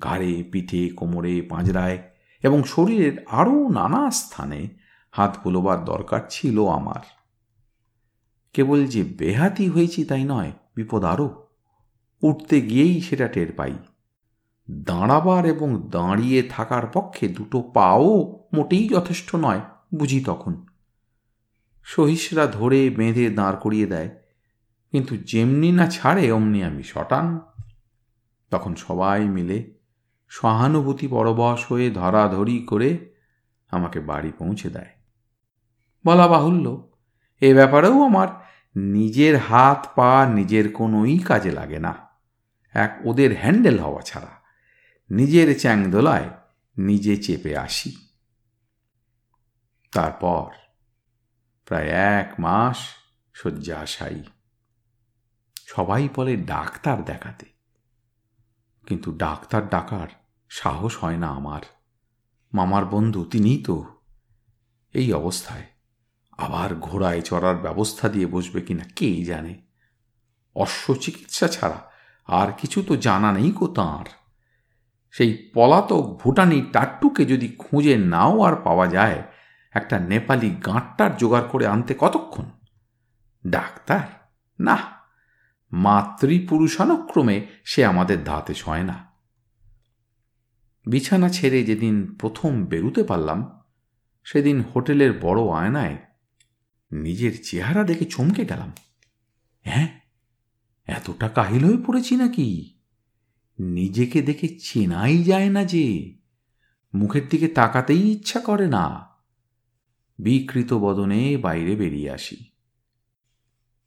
ঘাড়ে, 0.00 0.42
পিঠে, 0.52 0.88
কোমরে, 0.88 1.42
পাঁজরায় 1.42 1.98
এবং 2.42 2.62
শরীরের 2.62 3.26
আরও 3.30 3.68
নানা 3.68 4.10
স্থানে 4.10 4.68
হাত 5.10 5.36
বুলোবার 5.44 5.84
দরকার 5.84 6.20
ছিল 6.30 6.66
আমার। 6.66 7.00
কেবল 8.52 8.86
যে 8.86 9.02
বেহাতি 9.02 9.68
হয়েছি 9.68 10.04
তাই 10.04 10.24
নয়, 10.24 10.52
বিপদ 10.76 11.04
আরও। 11.04 11.46
উঠতে 12.22 12.60
গিয়েই 12.60 13.00
সেটা 13.00 13.28
টের 13.28 13.52
পাই। 13.52 13.74
দাঁড়াবার 14.70 15.46
এবং 15.46 15.82
দাঁড়িয়ে 15.90 16.42
থাকার 16.42 16.86
পক্ষে 16.86 17.28
দুটো 17.28 17.62
পাও 17.62 18.38
মোটেই 18.52 18.88
যথেষ্ট 18.88 19.34
নয়, 19.34 19.60
বুঝি 19.94 20.20
তখন। 20.20 20.66
সহিসরা 21.84 22.46
ধরে 22.46 22.90
বেঁধে 22.90 23.30
দাঁড় 23.30 23.56
করিয়ে 23.56 23.86
দেয়। 23.86 24.21
কিন্তু 24.92 25.16
যেমনি 25.16 25.72
না 25.72 25.86
ছাড়ে, 25.86 26.32
অমনি 26.32 26.64
আমি 26.64 26.82
শটান 26.82 27.40
তখন 28.50 28.74
সবাই 28.74 29.24
মিলে 29.28 29.74
সহানুভূতি 30.28 31.08
পরবশ 31.08 31.72
হয়ে 31.72 31.90
ধরাধরি 31.90 32.58
করে 32.66 33.14
আমাকে 33.70 34.00
বাড়ি 34.00 34.32
পৌঁছে 34.38 34.70
দেয়। 34.70 34.92
বলা 36.06 36.28
বাহুল্য, 36.28 36.92
এ 37.40 37.54
ব্যাপারেও 37.54 38.04
আমার 38.04 38.28
নিজের 38.76 39.38
হাত 39.38 39.88
পা 39.94 40.26
নিজের 40.26 40.72
কোনোই 40.72 41.18
কাজে 41.18 41.52
লাগে 41.52 41.78
না। 41.78 41.94
এক 42.74 43.00
ওদের 43.04 43.36
হ্যান্ডেল 43.40 43.78
হওয়া 43.78 44.02
ছাড়া, 44.02 44.42
নিজের 45.10 45.58
চ্যাংদোলায় 45.58 46.28
নিজে 46.78 47.16
চেপে 47.16 47.56
আসি। 47.56 47.96
তারপর 49.92 50.50
প্রায় 51.64 51.88
এক 51.88 52.34
মাস 52.38 52.78
শয্যাশায়ী 53.34 54.22
সবাই 55.74 56.08
বলে 56.14 56.36
ডাক্তার 56.36 57.04
দেখাতে। 57.04 57.46
কিন্তু 58.86 59.12
ডাক্তার 59.12 59.68
ডাকার 59.68 60.08
সাহস 60.48 61.04
হয় 61.04 61.16
না 61.16 61.28
আমার। 61.28 61.60
মামার 62.52 62.84
বন্ধু 62.84 63.24
তিনিই 63.24 63.62
তো। 63.62 63.84
এই 64.92 65.12
অবস্থায় 65.12 65.66
আবার 66.38 66.74
ঘোড়ায় 66.74 67.20
চড়ার 67.20 67.56
ব্যবস্থা 67.56 68.08
দিয়ে 68.08 68.26
বসবে 68.26 68.60
কিনা 68.60 68.84
কে 68.96 69.24
জানে? 69.24 69.62
অশ্ব 70.54 70.94
চিকিৎসা 70.94 71.48
ছাড়া 71.48 71.90
আর 72.26 72.52
কিছু 72.58 72.82
তো 72.82 72.96
জানা 72.96 73.32
নেই 73.32 73.52
কো 73.52 73.66
তাঁর। 73.66 74.04
সেই 75.10 75.50
পলাতক 75.54 76.20
ভুটানি 76.22 76.66
টাট্টুকে 76.72 77.24
যদি 77.24 77.48
খুঁজে 77.58 77.96
নাও 77.96 78.42
আর 78.42 78.56
পাওয়া 78.56 78.86
যায়, 78.86 79.22
একটা 79.72 79.98
নেপালি 79.98 80.50
গাঁটটার 80.50 81.16
জোগাড় 81.16 81.48
করে 81.48 81.66
আনতে 81.66 81.94
কতক্ষণ? 81.98 82.44
ডাক্তার? 83.46 84.00
না। 84.60 85.01
মাতৃপুরুষানুক্রমে 85.72 87.46
সে 87.64 87.84
আমাদের 87.84 88.24
ধাতে 88.24 88.54
সয় 88.54 88.82
না। 88.82 89.12
বিছানা 90.86 91.28
ছেড়ে 91.28 91.64
যেদিন 91.64 92.14
প্রথম 92.14 92.64
বেরুতে 92.64 93.04
পারলাম, 93.04 93.60
সেদিন 94.24 94.60
হোটেলের 94.60 95.18
বড় 95.20 95.42
আয়নায় 95.42 95.96
নিজের 96.92 97.32
চেহারা 97.42 97.84
দেখে 97.84 98.04
চমকে 98.04 98.44
গেলাম। 98.44 98.72
হ্যাঁ 99.62 100.00
এতটা 100.86 101.28
কাহিল 101.28 101.64
হয়ে 101.64 101.84
পড়েছি 101.86 102.16
নাকি? 102.16 102.78
নিজেকে 103.58 104.22
দেখে 104.22 104.48
চেনাই 104.48 105.22
যায় 105.22 105.50
না 105.50 105.64
যে, 105.64 106.18
মুখের 106.94 107.28
দিকে 107.28 107.48
তাকাতেই 107.48 108.12
ইচ্ছা 108.12 108.40
করে 108.40 108.66
না। 108.66 109.06
বিকৃত 110.18 110.72
বদনে 110.72 111.36
বাইরে 111.36 111.76
বেরিয়ে 111.76 112.10
আসি। 112.10 112.44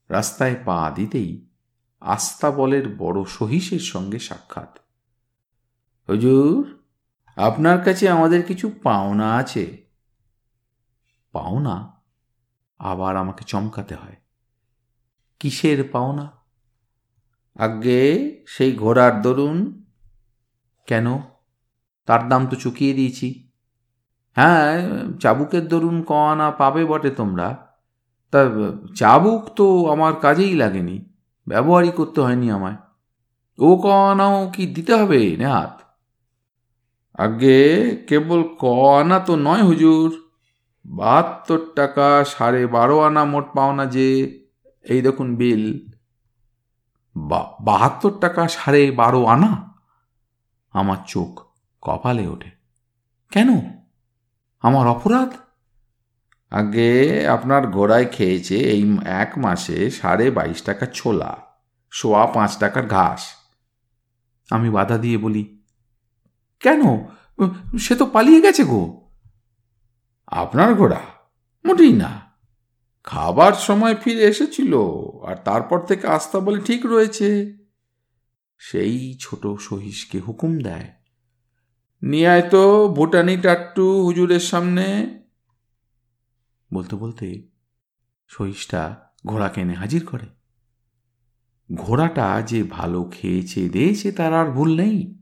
রাস্তায় 0.09 0.55
পা 0.65 0.91
দিতেই 0.95 1.44
আস্তাবলের 2.05 2.95
বড় 2.97 3.25
সহিসের 3.25 3.79
সঙ্গে 3.79 4.19
সাক্ষাৎ। 4.19 4.79
হজুর, 6.09 6.83
আপনার 7.35 7.83
কাছে 7.83 8.09
আমাদের 8.09 8.43
কিছু 8.43 8.71
পাওনা 8.83 9.35
আছে। 9.35 9.85
পাওনা? 11.31 12.01
আবার 12.79 13.17
আমাকে 13.17 13.43
চমকাতে 13.43 13.95
হয়। 13.95 14.15
কিসের 15.39 15.89
পাওনা? 15.91 16.31
আগে 17.59 18.31
সেই 18.47 18.75
ঘোড়ার 18.75 19.21
দরুন। 19.21 19.85
কেন? 20.85 21.17
তার 22.05 22.29
দাম 22.29 22.47
তো 22.47 22.55
চুকিয়ে 22.55 22.93
দিয়েছি। 22.93 23.51
হ্যাঁ 24.35 24.89
চাবুকের 25.19 25.67
দরুন 25.67 26.03
কয়ানা 26.03 26.51
পাবে 26.51 26.85
বটে 26.85 27.09
তোমরা। 27.09 27.77
তা, 28.31 28.39
চাবুক 28.95 29.49
তো 29.55 29.91
আমার 29.91 30.15
কাজেই 30.15 30.55
লাগেনি। 30.55 31.14
ব্যবহারই 31.47 31.91
করতে 31.91 32.21
হয়নি 32.21 32.51
আমায়। 32.51 32.75
ও 33.59 33.75
কয়ানাও 33.75 34.51
কি 34.53 34.65
দিতে 34.67 34.93
হবে, 34.93 35.35
নেহাত? 35.37 35.81
আগে 37.13 37.95
কেবল 38.09 38.43
ক 38.59 38.65
আনা 38.99 39.19
তো 39.19 39.35
নয় 39.35 39.63
হুজুর। 39.63 40.29
বাহাত্তর 40.85 41.59
টাকা 41.75 42.23
সাড়ে 42.27 42.67
বারো 42.67 42.99
আনা 42.99 43.25
মোট 43.25 43.45
পাওনা 43.55 43.85
যে, 43.85 44.39
এই 44.83 45.01
দেখুন 45.01 45.35
বিল। 45.35 45.79
বাহাত্তর 47.61 48.11
টাকা 48.21 48.47
সাড়ে 48.47 48.91
বারো 48.91 49.25
আনা? 49.25 49.73
আমার 50.73 50.97
চোখ 51.07 51.41
কপালে 51.81 52.27
ওঠে। 52.27 52.49
কেন? 53.31 53.61
আমার 54.61 54.87
অপরাধ? 54.87 55.33
আগে 56.51 57.27
আপনার 57.27 57.67
ঘোড়ায় 57.67 58.05
খেয়েছে 58.05 58.55
এই 58.57 58.97
এক 59.05 59.31
মাসে 59.37 59.89
সাড়ে 59.91 60.31
বাইশ 60.31 60.61
টাকা 60.61 60.85
ছোলা, 60.85 61.37
সোয়া 61.91 62.25
পাঁচ 62.25 62.57
টাকার 62.57 62.87
ঘাস। 62.87 63.25
আমি 64.49 64.69
বাধা 64.69 64.97
দিয়ে 64.97 65.17
বলি, 65.17 65.63
কেন? 66.59 66.81
সে 67.79 67.95
তো 67.95 68.05
পালিয়ে 68.05 68.41
গেছে 68.41 68.63
গো। 68.63 69.11
আপনার 70.27 70.75
ঘোড়া 70.75 71.01
মোটেই 71.65 71.93
না। 71.93 72.25
খাবার 73.03 73.53
সময় 73.53 73.95
ফিরে 73.95 74.23
এসেছিল 74.23 74.73
আর 75.25 75.35
তারপর 75.35 75.79
থেকে 75.79 76.07
আস্তা 76.07 76.39
বলে 76.39 76.61
ঠিক 76.61 76.85
রয়েছে। 76.85 77.57
সেই 78.57 79.17
ছোট 79.19 79.47
সহিসকে 79.59 80.19
হুকুম 80.19 80.59
দেয়। 80.59 80.89
নিয়ে 82.03 82.41
তো 82.41 82.93
ভুটানি 82.95 83.37
টাট্টু 83.37 84.03
হুজুরের 84.03 84.39
সামনে। 84.39 84.85
বলতে 86.75 86.95
বলতে 86.95 87.49
সহিসটা 88.27 88.95
ঘোড়া 89.25 89.49
কেনে 89.49 89.73
হাজির 89.73 90.05
করে। 90.05 90.25
ঘোড়াটা 91.75 92.41
যে 92.41 92.63
ভালো 92.63 93.03
খেয়েছে, 93.03 93.69
দিয়েছে 93.69 94.11
তার 94.11 94.33
আর 94.33 94.51
ভুল 94.51 94.75
নেই। 94.75 95.21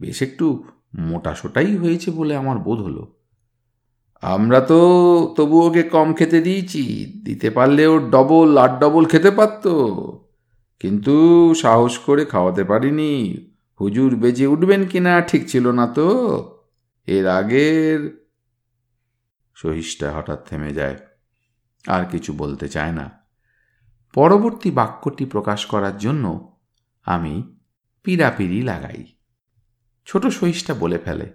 বেশ 0.00 0.22
একটু 0.22 0.64
মোটাসোটাই 0.94 1.76
হয়েছে 1.76 2.10
বলে 2.10 2.36
আমার 2.36 2.58
বোধ 2.58 2.78
হলো। 2.80 3.16
আমরা 4.20 4.60
তো 4.60 4.78
তবু 5.36 5.66
ওকে 5.66 5.82
কম 5.82 6.14
খেতে 6.14 6.40
দিয়েছি, 6.40 6.82
দিতে 7.24 7.50
পারলে 7.50 7.86
ওর 7.86 8.10
ডবল 8.10 8.58
আট 8.58 8.80
ডবল 8.80 9.04
খেতে 9.04 9.30
পারত। 9.30 9.68
কিন্তু 10.80 11.14
সাহস 11.56 11.98
করে 11.98 12.24
খাওয়াতে 12.24 12.64
পারিনি। 12.64 13.36
হুজুর 13.80 14.16
বেজে 14.16 14.46
উঠবেন 14.46 14.86
কিনা 14.86 15.20
ঠিক 15.20 15.48
ছিল 15.48 15.70
না 15.70 15.86
তো। 15.86 16.08
এর 17.06 17.26
আগের 17.26 18.17
সহিসটা 19.58 20.12
হঠাৎ 20.12 20.48
থেমে 20.48 20.72
যায়। 20.74 20.96
আর 21.86 22.04
কিছু 22.04 22.32
বলতে 22.32 22.68
চায় 22.68 22.92
না। 22.92 23.26
পরবর্তী 24.14 24.70
বাক্যটি 24.70 25.24
প্রকাশ 25.24 25.66
করার 25.66 25.98
জন্য 25.98 26.56
আমি 27.04 27.56
পিড়াপিড়ি 28.02 28.62
লাগাই। 28.62 29.04
ছোট 30.06 30.26
সহিসটা 30.26 30.74
বলে 30.74 30.98
ফেলে 30.98 31.34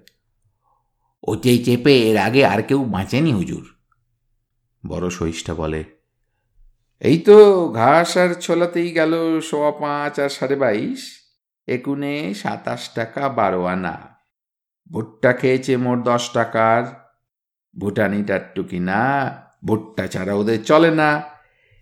ওতেই 1.24 1.66
চেপে 1.66 2.02
এর 2.02 2.18
আগে 2.18 2.46
আর 2.46 2.62
কেউ 2.62 2.84
বাঁচেনি 2.86 3.34
হুজুর। 3.34 3.66
বড় 4.88 5.10
সহিসটা 5.10 5.54
বলে, 5.54 5.84
এই 7.00 7.18
তো 7.20 7.36
ঘাস 7.72 8.18
আর 8.18 8.34
ছোলাতেই 8.34 8.92
গেল 8.92 9.42
সোয়া 9.42 9.72
পাঁচ 9.72 10.20
আর 10.20 10.30
সাড়ে 10.30 10.56
বাইশ। 10.56 11.02
একুনে 11.68 12.34
সাতাশ 12.34 12.90
টাকা 12.90 13.30
বারো 13.30 13.66
আনা 13.66 13.96
ভুট্টা 14.92 15.34
খেয়েছে 15.34 15.78
মোট 15.78 16.00
দশ 16.04 16.30
টাকার। 16.34 17.03
ভুটানি 17.78 18.24
টাট্টু 18.24 18.64
না 18.74 19.32
ভুট্টা 19.66 20.08
ছাড়া 20.08 20.34
ওদের 20.34 20.66
চলে 20.66 20.92
না। 20.92 21.22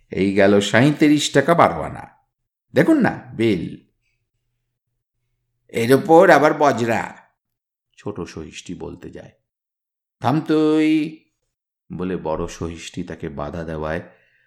এই 0.10 0.34
গেল 0.34 0.60
সাঁত্রিশ 0.60 1.32
টাকা 1.32 1.56
বারো 1.56 1.82
আনা 1.82 2.08
দেখুন 2.74 3.02
না, 3.02 3.20
বিল। 3.34 3.78
এর 5.68 5.94
ওপর 5.94 6.30
আবার 6.30 6.54
বজরা। 6.54 7.16
ছোট 7.98 8.22
সহিষ্টি 8.22 8.76
বলতে 8.76 9.10
যায়। 9.10 9.32
থাম 10.20 10.42
তুই, 10.42 11.20
বলে 11.94 12.18
বড় 12.18 12.48
সহিষ্টি 12.48 13.04
তাকে 13.04 13.30
বাধা 13.30 13.64
দেওয়ায় 13.64 14.02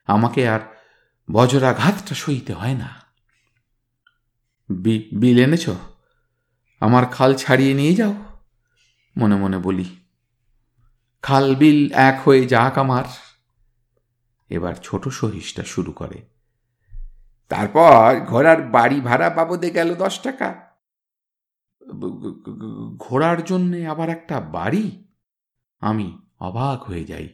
আমাকে 0.06 0.48
আর 0.48 0.60
বজ্রাঘাতটা 1.32 2.14
সইতে 2.14 2.52
হয় 2.52 2.74
না। 2.74 3.04
বিল 5.14 5.38
এনেছ? 5.40 5.68
আমার 6.80 7.06
খাল 7.06 7.34
ছাড়িয়ে 7.34 7.74
নিয়ে 7.74 7.94
যাও। 7.94 8.14
মনে 9.16 9.36
মনে 9.36 9.58
বলি 9.58 10.03
খাল 11.24 11.54
বিল 11.54 11.92
এক 11.92 12.20
হয়ে 12.24 12.46
যাক 12.46 12.78
আমার। 12.78 13.04
এবার 14.48 14.74
ছোট 14.82 15.08
সহিসটা 15.08 15.64
শুরু 15.64 15.92
করে। 15.92 16.26
তারপর 17.48 18.20
ঘোড়ার 18.26 18.62
বাড়ি 18.62 19.00
ভাড়া 19.00 19.30
বাবদে 19.30 19.70
গেল 19.70 19.94
দশ 19.94 20.20
টাকা। 20.20 20.54
ঘোড়ার 22.98 23.44
জন্যে 23.44 23.86
আবার 23.86 24.08
একটা 24.08 24.40
বাড়ি? 24.40 25.04
আমি 25.80 26.18
অবাক 26.40 26.84
হয়ে 26.84 27.04
যাই। 27.04 27.28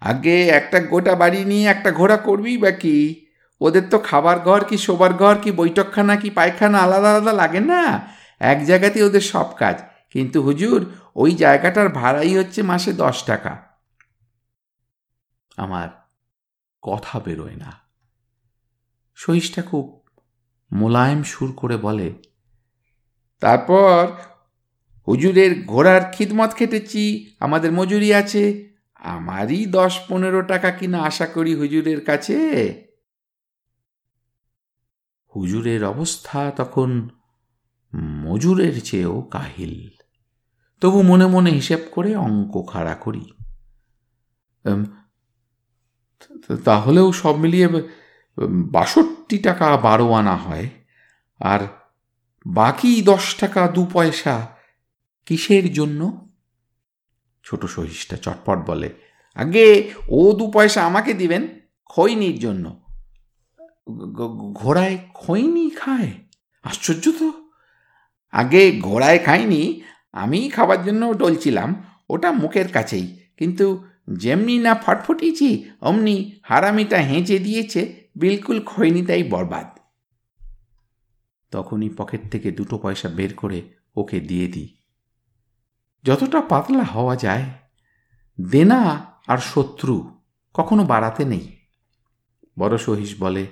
আগে 0.00 0.48
একটা 0.48 0.80
গোটা 0.80 1.14
বাড়ি 1.14 1.44
নিয়ে 1.44 1.68
একটা 1.68 1.92
ঘোড়া 1.92 2.16
করবি 2.16 2.58
বা 2.58 2.70
কি? 2.70 3.26
ওদের 3.60 3.82
তো 3.90 3.98
খাবার 3.98 4.38
ঘর 4.38 4.64
কি 4.64 4.78
শোবার 4.78 5.14
ঘর 5.14 5.36
কি 5.42 5.52
বৈঠকখানা 5.52 6.16
কি 6.16 6.30
পায়খানা 6.30 6.78
আলাদা 6.78 7.10
আলাদা 7.10 7.32
লাগে 7.32 7.60
না? 7.60 8.08
এক 8.38 8.64
জায়গাতেই 8.64 9.02
ওদের 9.02 9.20
সব 9.20 9.54
কাজ। 9.54 9.82
কিন্তু 10.10 10.42
হুজুর, 10.42 10.92
ওই 11.14 11.34
জায়গাটার 11.34 11.88
ভাড়াই 11.88 12.36
হচ্ছে 12.36 12.62
মাসে 12.62 12.92
দশ 12.92 13.24
টাকা। 13.24 13.66
আমার 15.56 15.88
কথা 16.82 17.20
বেরোয় 17.20 17.56
না। 17.56 17.72
সহিসটা 19.14 19.62
খুব 19.62 20.08
মোলায়েম 20.72 21.22
সুর 21.22 21.52
করে 21.52 21.76
বলে, 21.76 22.22
তারপর 23.40 24.12
হুজুরের 25.08 25.64
ঘোড়ার 25.66 26.12
খিদমত 26.12 26.54
খেটেছি, 26.54 27.34
আমাদের 27.40 27.72
মজুরি 27.72 28.14
আছে, 28.14 28.74
আমারই 28.94 29.66
দশ 29.66 30.00
পনেরো 30.08 30.42
টাকা 30.42 30.70
কিনা 30.70 31.02
আশা 31.02 31.26
করি 31.26 31.54
হুজুরের 31.54 32.04
কাছে? 32.04 32.38
হুজুরের 35.36 35.84
অবস্থা 35.84 36.50
তখন 36.56 37.08
মজুরের 37.94 38.80
চেয়েও 38.80 39.22
কাহিল। 39.22 39.95
তবু 40.82 40.98
মনে 41.02 41.26
মনে 41.26 41.50
হিসেব 41.50 41.80
করে 41.90 42.10
অঙ্ক 42.16 42.54
খাড়া 42.68 42.94
করি। 42.94 43.24
তাহলেও 46.64 47.08
সব 47.12 47.34
মিলিয়ে 47.36 47.68
বাষট্টি 48.72 49.36
টাকা 49.38 49.66
বারো 49.76 50.06
আনা 50.12 50.36
হয়। 50.36 50.66
আর 51.40 51.60
বাকি 52.46 52.90
দশ 53.02 53.24
টাকা 53.36 53.62
দু 53.68 53.82
পয়সা 53.92 54.34
কিসের 55.26 55.66
জন্য? 55.72 56.00
ছোট 57.44 57.62
সহিসটা 57.66 58.16
চটপট 58.16 58.58
বলে, 58.66 58.88
আগে 59.36 59.66
ও 60.08 60.20
দু 60.32 60.44
পয়সা 60.50 60.80
আমাকে 60.86 61.12
দিবেন 61.14 61.42
খৈনির 61.90 62.36
জন্য। 62.38 62.64
ঘোড়ায় 64.54 64.96
খৈনি 65.14 65.66
খায়? 65.70 66.10
আশ্চর্য 66.64 67.04
তো! 67.18 67.28
আগে 68.34 68.62
ঘোড়ায় 68.80 69.20
খাইনি 69.24 69.62
আমি 70.22 70.40
খাবার 70.50 70.80
জন্য 70.84 71.02
ডলছিলাম, 71.18 71.68
ওটা 72.08 72.28
মুখের 72.32 72.68
কাছেই। 72.68 73.06
কিন্তু 73.36 73.66
যেমনি 74.22 74.54
না 74.58 74.72
ফটফটিয়েছি 74.74 75.48
অমনি 75.80 76.16
হারামিটা 76.42 76.98
হেঁচে 76.98 77.36
দিয়েছে, 77.38 77.80
বিলকুল 78.16 78.58
খৈনি 78.64 79.02
তাই 79.06 79.22
বরবাদ। 79.22 79.68
তখনই 81.52 81.90
পকেট 81.96 82.22
থেকে 82.30 82.48
দুটো 82.50 82.76
পয়সা 82.78 83.08
বের 83.08 83.32
করে 83.34 83.58
ওকে 83.96 84.18
দিয়ে 84.20 84.46
দিই। 84.48 84.68
যতটা 86.04 86.40
পাতলা 86.40 86.84
হওয়া 86.84 87.14
যায়, 87.16 87.44
দেনা 88.38 88.80
আর 89.26 89.38
শত্রু 89.52 89.94
কখনো 90.54 90.82
বাড়াতে 90.84 91.22
নেই। 91.24 91.44
বড় 92.58 92.74
সহিস 92.78 93.12
বলে, 93.20 93.44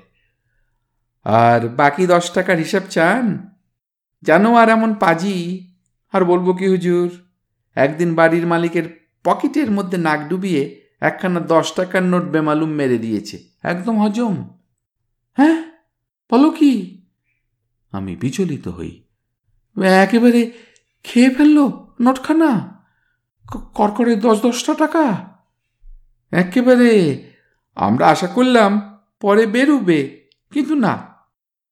আর 1.27 1.61
বাকি 1.69 2.05
দশ 2.07 2.25
টাকার 2.31 2.59
হিসাব 2.59 2.85
চান? 2.91 3.25
জানো 4.23 4.51
আর 4.57 4.69
এমন 4.69 4.91
পাজি 4.95 5.37
আর 6.15 6.25
বলব 6.25 6.57
কি, 6.57 6.69
হুজুর? 6.69 7.11
একদিন 7.75 8.15
বাড়ির 8.15 8.47
মালিকের 8.47 9.09
পকেটের 9.25 9.71
মধ্যে 9.71 9.99
নাক 9.99 10.29
ডুবিয়ে 10.29 10.83
একখানা 11.01 11.41
দশ 11.41 11.73
টাকার 11.73 12.03
নোট 12.03 12.23
বেমালুম 12.23 12.69
মেরে 12.69 12.99
দিয়েছে। 12.99 13.43
একদম 13.63 14.03
হজম। 14.03 14.49
হ্যাঁ? 15.37 15.65
বলো 16.33 16.51
কি? 16.51 17.03
আমি 17.93 18.17
বিচলিত 18.17 18.69
হই। 18.69 19.03
একেবারে 19.85 20.53
খেয়ে 21.05 21.31
ফেলল 21.31 21.71
নোটখানা? 22.01 22.83
করকরে 23.75 24.17
দশ 24.17 24.41
দশটা 24.43 24.75
টাকা? 24.75 25.35
একেবারে। 26.31 27.25
আমরা 27.75 28.07
আশা 28.07 28.27
করলাম 28.27 28.99
পরে 29.21 29.47
বেরুবে, 29.47 30.29
কিন্তু 30.51 30.75
না। 30.75 31.15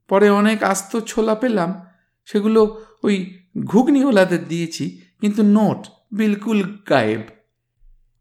পরে 0.08 0.30
অনেক 0.30 0.62
আস্ত 0.62 0.96
ছোলা 0.96 1.34
পেলাম, 1.34 1.86
সেগুলো 2.24 2.84
ওই 3.02 3.41
ঘুগনিওয়ালাদের 3.54 4.42
দিয়েছি, 4.48 4.84
কিন্তু 5.20 5.40
নোট 5.56 5.80
বিলকুল 6.12 6.60
গায়েব। 6.90 7.22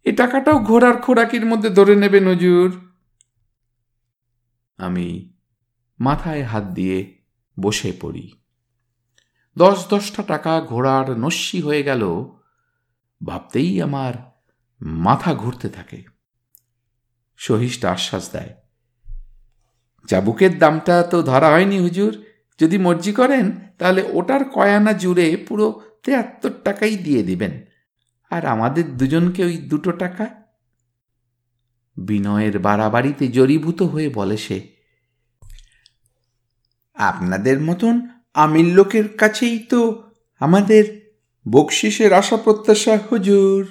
এ 0.05 0.11
টাকাটাও 0.15 0.57
ঘোড়ার 0.59 0.95
খোরাকির 1.01 1.45
মধ্যে 1.45 1.69
ধরে 1.69 1.95
নেবে 1.95 2.19
নজুর। 2.19 2.69
আমি 4.79 5.07
মাথায় 5.99 6.43
হাত 6.43 6.65
দিয়ে 6.77 6.97
বসে 7.57 7.91
পড়ি। 8.01 8.25
দশ 9.57 9.77
দশটা 9.89 10.21
টাকা 10.23 10.53
ঘোড়ার 10.61 11.07
নস্যি 11.19 11.59
হয়ে 11.61 11.83
গেল, 11.83 12.03
ভাবতেই 13.21 13.71
আমার 13.81 14.13
মাথা 15.05 15.31
ঘুরতে 15.33 15.67
থাকে। 15.69 15.99
সহিষ্ঠ 17.39 17.81
আশ্বাস 17.85 18.25
দেয়, 18.31 18.53
চাবুকের 20.09 20.53
দামটা 20.57 20.95
তো 21.03 21.17
ধরা 21.21 21.49
হয়নি 21.51 21.77
হুজুর। 21.79 22.13
যদি 22.62 22.78
মর্জি 22.78 23.13
করেন, 23.13 23.45
তাহলে 23.78 24.02
ওটার 24.12 24.43
কয়ানা 24.50 24.93
জুড়ে 24.93 25.28
পুরো 25.47 25.67
তেয়াত্তর 26.04 26.54
টাকাই 26.63 26.95
দিয়ে 26.97 27.24
দিবেন। 27.24 27.54
আর 28.32 28.45
আমাদের 28.45 28.86
দুজনকে 28.97 29.41
ওই 29.45 29.58
দুটো 29.58 29.91
টাকা? 29.91 30.26
বিনয়ের 31.97 32.60
বাড়াবাড়িতে 32.60 33.28
জড়ীভূত 33.28 33.82
হয়ে 33.82 34.10
বলে 34.10 34.38
সে, 34.38 34.58
আপনাদের 36.95 37.58
মতন 37.60 37.95
আমির 38.34 38.67
লোকের 38.74 39.08
কাছেই 39.17 39.58
তো 39.60 39.82
আমাদের 40.41 40.84
বকশিসের 41.45 42.12
আশা 42.13 42.38
প্রত্যাশা, 42.38 42.93
হুজুর। 42.97 43.62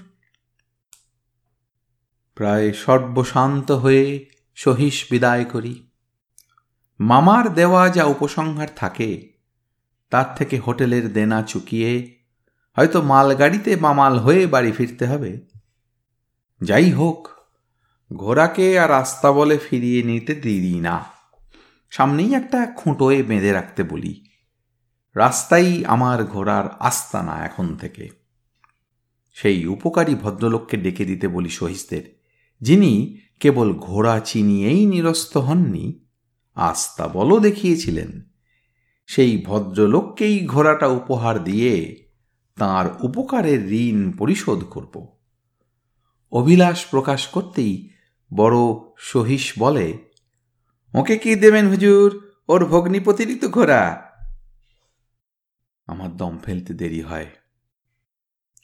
প্রায় 2.36 2.68
সর্বশান্ত 2.72 3.68
হয়ে 3.72 4.04
সহিস 4.54 4.96
বিদায় 5.10 5.44
করি। 5.44 5.89
মামার 7.00 7.54
দেওয়া 7.54 7.88
যা 7.88 8.04
উপসংহার 8.04 8.68
থাকে, 8.76 9.32
তার 10.10 10.34
থেকে 10.34 10.58
হোটেলের 10.58 11.12
দেনা 11.12 11.42
চুকিয়ে 11.42 12.18
হয়তো 12.76 13.02
মালগাড়িতে 13.02 13.76
মামাল 13.76 14.18
হয়ে 14.18 14.46
বাড়ি 14.46 14.72
ফিরতে 14.72 15.06
হবে। 15.06 15.40
যাই 16.62 16.92
হোক, 16.92 17.28
ঘোড়াকে 18.12 18.78
আর 18.78 18.90
রাস্তা 18.90 19.32
বলে 19.32 19.58
ফিরিয়ে 19.58 20.02
নিতে 20.02 20.34
দিই 20.34 20.80
না। 20.80 21.04
সামনেই 21.90 22.34
একটা 22.34 22.66
খুঁটোয় 22.66 23.22
বেঁধে 23.22 23.52
রাখতে 23.52 23.82
বলি। 23.82 24.24
রাস্তাই 25.14 25.84
আমার 25.84 26.24
ঘোড়ার 26.24 26.68
আস্তানা 26.78 27.44
এখন 27.44 27.76
থেকে। 27.76 28.08
সেই 29.32 29.66
উপকারী 29.66 30.14
ভদ্রলোককে 30.14 30.76
ডেকে 30.76 31.04
দিতে 31.04 31.28
বলি 31.28 31.48
সহিসদের 31.48 32.20
যিনি 32.60 33.18
কেবল 33.40 33.72
ঘোড়া 33.72 34.20
চিনিয়েই 34.20 34.86
নিরস্ত 34.86 35.36
হননি 35.36 35.99
আস্তা 36.60 37.08
বলও 37.08 37.40
দেখিয়েছিলেন। 37.40 38.22
সেই 39.06 39.42
ভদ্রলোককেই 39.46 40.46
ঘোড়াটা 40.46 40.86
উপহার 40.86 41.44
দিয়ে 41.44 41.74
তার 42.56 42.86
উপকারের 43.00 43.72
ঋণ 43.72 44.12
পরিশোধ 44.12 44.64
করব। 44.64 44.94
অভিলাষ 46.32 46.86
প্রকাশ 46.86 47.26
করতেই 47.26 47.90
বড় 48.34 48.56
সহিস 48.98 49.52
বলে, 49.58 49.86
ওকে 50.94 51.18
কি 51.18 51.34
দেবেন 51.34 51.68
হুজুর? 51.68 52.32
ওর 52.48 52.64
ভগ্নিপতিরই 52.66 53.34
তো 53.34 53.48
ঘোড়া। 53.48 53.82
আমার 55.86 56.16
দম 56.16 56.38
ফেলতে 56.38 56.74
দেরি 56.74 57.00
হয়। 57.00 57.26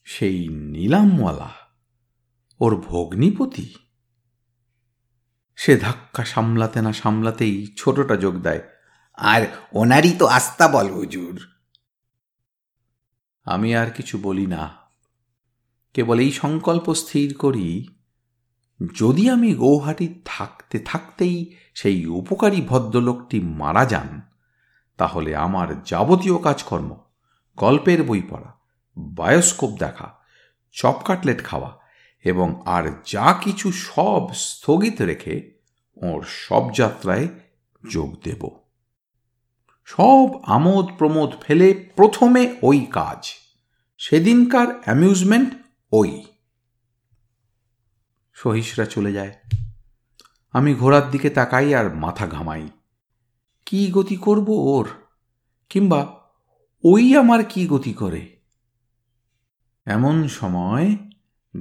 সেই 0.04 0.48
নিলামওয়ালা, 0.48 1.50
ওর 2.60 2.76
ভগ্নিপতি? 2.76 3.74
সে 5.56 5.76
ধাক্কা 5.76 6.24
সামলাতে 6.24 6.82
না 6.82 6.92
সামলাতেই 6.92 7.74
ছোটটা 7.76 8.16
যোগ 8.16 8.34
দেয়। 8.34 8.60
আর 9.14 9.46
ওনারই 9.72 10.12
তো 10.18 10.26
আস্তা 10.26 10.68
বল 10.68 10.90
হুজুর। 10.90 11.40
আমি 13.44 13.76
আর 13.76 13.90
কিছু 13.90 14.18
বলি 14.18 14.46
না। 14.46 14.74
কেবল 15.94 16.18
এই 16.18 16.32
সংকল্প 16.32 16.94
স্থির 16.94 17.34
করি 17.34 17.88
যদি 19.00 19.30
আমি 19.30 19.54
গৌহাটি 19.54 20.22
থাকতে 20.24 20.78
থাকতেই 20.78 21.56
সেই 21.74 22.06
উপকারী 22.06 22.62
ভদ্রলোকটি 22.62 23.40
মারা 23.40 23.84
যান 23.84 24.20
তাহলে 24.96 25.36
আমার 25.36 25.82
যাবতীয় 25.82 26.42
কাজকর্ম 26.42 26.96
গল্পের 27.56 28.02
বই 28.02 28.22
পড়া 28.22 28.52
বায়োস্কোপ 28.98 29.78
দেখা 29.78 30.12
চপ 30.72 31.02
কাটলেট 31.04 31.44
খাওয়া 31.44 31.78
এবং 32.26 32.62
আর 32.64 33.02
যা 33.06 33.38
কিছু 33.40 33.72
সব 33.72 34.34
স্থগিত 34.34 35.02
রেখে 35.02 35.62
ওর 35.96 36.24
সব 36.24 36.74
যাত্রায় 36.74 37.28
যোগ 37.90 38.22
দেব। 38.22 38.48
সব 39.84 40.42
আমোদ 40.42 40.86
প্রমোদ 40.98 41.30
ফেলে 41.40 41.90
প্রথমে 41.96 42.56
ওই 42.62 42.86
কাজ, 42.90 43.30
সেদিনকার 43.98 44.80
অ্যামিউজমেন্ট 44.84 45.54
ওই। 45.92 46.24
সহিসরা 48.32 48.84
চলে 48.84 49.12
যায়। 49.12 49.34
আমি 50.52 50.74
ঘোড়ার 50.74 51.10
দিকে 51.10 51.30
তাকাই 51.30 51.74
আর 51.74 51.94
মাথা 51.94 52.26
ঘামাই। 52.26 52.68
কি 53.66 53.92
গতি 53.92 54.16
করব 54.16 54.48
ওর? 54.48 54.88
কিংবা 55.68 56.20
ওই 56.84 57.16
আমার 57.16 57.44
কি 57.44 57.66
গতি 57.66 57.92
করে? 57.92 58.36
এমন 59.86 60.28
সময় 60.28 60.96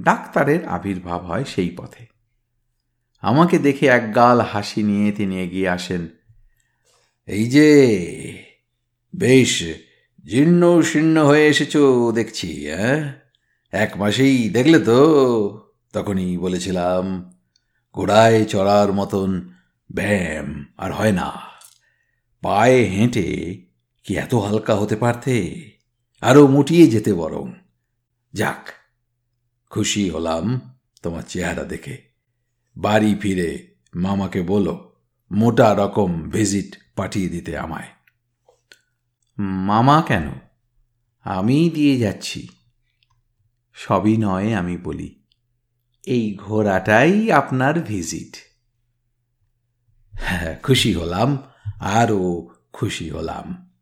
ডাক্তারের 0.02 0.68
আবির্ভাব 0.68 1.24
হয় 1.24 1.44
সেই 1.44 1.70
পথে। 1.70 2.06
আমাকে 3.20 3.58
দেখে 3.58 3.86
এক 3.86 4.14
গাল 4.14 4.40
হাসি 4.40 4.82
নিয়ে 4.82 5.12
তিনি 5.12 5.42
এগিয়ে 5.42 5.68
আসেন। 5.68 6.08
এই 7.26 7.50
যে, 7.50 7.98
বেশ 9.16 9.74
জীর্ণ 10.24 10.82
শীর্ণ 10.82 11.26
হয়ে 11.26 11.46
এসেছ 11.46 11.76
দেখছি 12.14 12.70
হ্যাঁ 12.70 13.12
এক 13.72 13.96
মাসেই 13.96 14.48
দেখলে 14.48 14.78
তো, 14.78 15.60
তখনই 15.92 16.38
বলেছিলাম 16.38 17.32
ঘোড়ায় 17.94 18.44
চড়ার 18.44 18.92
মতন 18.92 19.48
ব্যায়াম 19.92 20.66
আর 20.76 20.92
হয় 20.92 21.12
না। 21.12 21.32
পায়ে 22.42 22.84
হেঁটে 22.84 23.60
কি 24.04 24.16
এত 24.16 24.34
হালকা 24.34 24.74
হতে 24.74 24.96
পারতে? 24.96 25.64
আরও 26.20 26.46
মুটিয়ে 26.46 26.86
যেতে 26.86 27.14
বরং। 27.14 27.52
যাক 28.32 28.68
খুশি 29.70 30.10
হলাম 30.10 30.60
তোমার 31.02 31.22
চেহারা 31.22 31.64
দেখে। 31.64 32.02
বাড়ি 32.76 33.14
ফিরে 33.14 33.76
মামাকে 33.94 34.42
বলো 34.42 34.96
মোটা 35.32 35.74
রকম 35.74 36.30
ভিজিট 36.30 36.76
পাঠিয়ে 36.96 37.28
দিতে 37.28 37.58
আমায়। 37.58 37.88
মামা 39.38 40.02
কেন? 40.02 40.32
আমি 41.22 41.70
দিয়ে 41.70 41.98
যাচ্ছি। 41.98 42.48
সবই 43.72 44.16
নয় 44.16 44.54
আমি 44.54 44.76
বলি। 44.76 45.22
এই 46.06 46.34
ঘোড়াটাই 46.34 47.32
আপনার 47.32 47.80
ভিজিট 47.80 48.36
হ্যাঁ 50.18 50.58
খুশি 50.62 50.94
হলাম 50.94 51.38
আরও 51.80 52.48
খুশি 52.72 53.10
হলাম। 53.10 53.72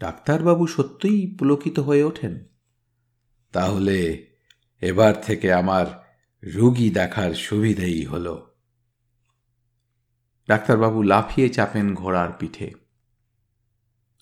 ডাক্তারবাবু 0.00 0.66
সত্যিই 0.66 1.36
পুলকিত 1.38 1.78
হয়ে 1.78 2.04
ওঠেন। 2.04 2.44
তাহলে 3.52 4.26
এবার 4.82 5.20
থেকে 5.20 5.52
আমার 5.52 6.14
রুগী 6.42 6.90
দেখার 6.90 7.34
সুবিধেই 7.34 8.04
হল। 8.04 8.52
ডাক্তারবাবু 10.48 11.02
লাফিয়ে 11.02 11.48
চাপেন 11.48 11.94
ঘোড়ার 11.94 12.32
পিঠে। 12.38 12.72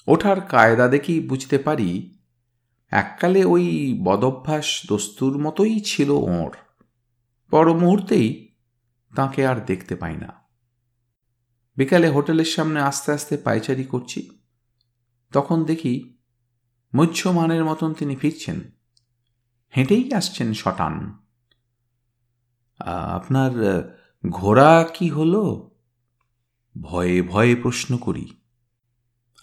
ওঠার 0.07 0.41
কায়দা 0.41 0.89
দেখেই 0.89 1.21
বুঝতে 1.21 1.59
পারি, 1.59 2.19
এককালে 2.91 3.45
ওই 3.45 3.99
বদভ্যাস 4.05 4.83
দস্তুর 4.89 5.39
মতোই 5.39 5.81
ছিল 5.81 6.11
ওর। 6.11 6.57
পর 7.51 7.73
মুহূর্তেই 7.73 8.57
তাকে 9.17 9.47
আর 9.47 9.65
দেখতে 9.67 9.97
পাই 9.97 10.17
না। 10.17 10.41
বিকালে 11.77 12.09
হোটেলের 12.09 12.45
সামনে 12.45 12.81
আস্তে 12.81 13.13
আস্তে 13.13 13.37
পায়চারি 13.37 13.85
করছি। 13.85 14.41
তখন 15.33 15.65
দেখি 15.65 16.19
মুচ্ছমানের 16.95 17.65
মতন 17.65 17.95
তিনি 17.95 18.17
ফিরছেন। 18.17 18.80
হেঁটেই 19.77 20.15
আসছেন 20.15 20.53
শটান। 20.53 21.19
আপনার 23.11 23.53
ঘোড়া 24.31 24.91
কি 24.95 25.09
হলো? 25.09 25.71
ভয়ে 26.81 27.23
ভয়ে 27.23 27.57
প্রশ্ন 27.57 27.97
করি। 27.97 28.27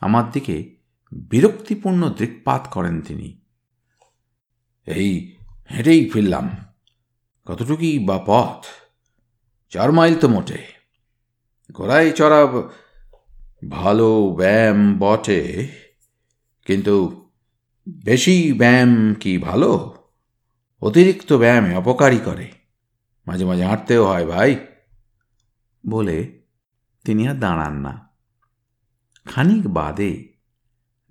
আমার 0.01 0.31
দিকে 0.31 0.75
বিরক্তিপূর্ণ 1.11 2.09
দৃকপাত 2.09 2.67
করেন 2.71 3.01
তিনি। 3.01 3.41
এই 4.85 5.35
হেঁটেই 5.71 6.09
ফিরলাম। 6.09 6.49
কতটুকুই 7.45 7.99
বা 7.99 8.23
পথ? 8.25 8.65
চার 9.69 9.91
মাইল 9.91 10.15
তো 10.15 10.27
মোটে। 10.27 10.63
ঘোড়ায় 11.71 12.11
চড়া 12.11 12.41
ভালো 13.69 14.35
ব্যায়াম 14.37 14.97
বটে, 14.99 15.67
কিন্তু 16.65 17.29
বেশি 18.05 18.53
ব্যায়াম 18.53 19.13
কি 19.13 19.37
ভালো? 19.37 19.96
অতিরিক্ত 20.81 21.33
ব্যায়ামে 21.33 21.75
অপকারী 21.75 22.19
করে। 22.25 22.51
মাঝে 23.27 23.45
মাঝে 23.45 23.65
হাঁটতেও 23.65 24.07
হয়, 24.07 24.25
ভাই। 24.25 24.67
বলে 25.89 26.41
তিনি 27.03 27.27
আর 27.27 27.35
দাঁড়ান 27.35 27.79
না। 27.79 28.09
খানিক 29.25 29.67
বাদে 29.67 30.33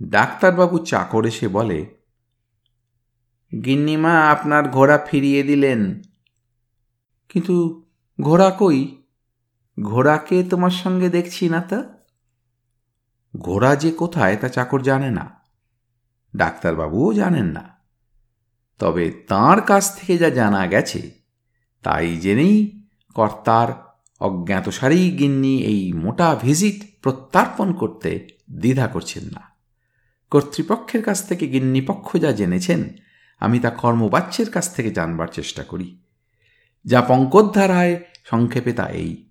ডাক্তারবাবু 0.02 0.79
চাকর 0.79 1.24
এসে 1.24 1.48
বলে, 1.48 1.96
গিন্নিমা, 3.64 4.31
আপনার 4.31 4.68
ঘোড়া 4.68 4.98
ফিরিয়ে 5.11 5.42
দিলেন। 5.42 6.02
কিন্তু 7.29 7.87
ঘোড়া 8.20 8.57
কই? 8.59 9.02
ঘোড়াকে 9.83 10.44
তোমার 10.44 10.70
সঙ্গে 10.70 11.09
দেখছি 11.09 11.48
না 11.48 11.61
তা? 11.61 11.85
ঘোড়া 13.37 13.76
যে 13.76 13.92
কোথায়, 13.92 14.37
তা 14.37 14.48
চাকর 14.48 14.83
জানে 14.83 15.11
না। 15.11 15.40
ডাক্তারবাবুও 16.37 17.12
জানেন 17.12 17.44
না। 17.44 17.75
তবে 18.78 19.10
তার 19.10 19.60
কাছ 19.60 19.96
থেকে 19.98 20.18
যা 20.18 20.30
জানা 20.30 20.66
গেছে, 20.66 21.10
তাই 21.82 22.16
জেনেই 22.16 22.86
কর্তার 23.14 23.68
অজ্ঞাতসারেই 24.20 25.10
গিন্নি 25.10 25.62
এই 25.62 25.92
মোটা 25.92 26.34
ভিজিট 26.42 27.02
প্রত্যার্পণ 27.02 27.72
করতে 27.72 28.28
দ্বিধা 28.50 28.86
করছেন 28.86 29.24
না। 29.24 29.58
কর্তৃপক্ষের 30.30 31.02
কাছ 31.02 31.28
থেকে 31.28 31.46
গিন্নিপক্ষ 31.46 32.16
যা 32.16 32.32
জেনেছেন, 32.32 32.88
আমি 33.40 33.58
তা 33.58 33.70
কর্মবাচ্যের 33.70 34.50
কাছ 34.50 34.74
থেকে 34.74 34.90
জানবার 34.90 35.28
চেষ্টা 35.28 35.62
করি। 35.62 35.98
যা 36.84 37.00
পঙ্কোদ্ধারায় 37.02 38.04
সংক্ষেপে 38.24 38.72
তা 38.72 38.86
এই, 38.86 39.26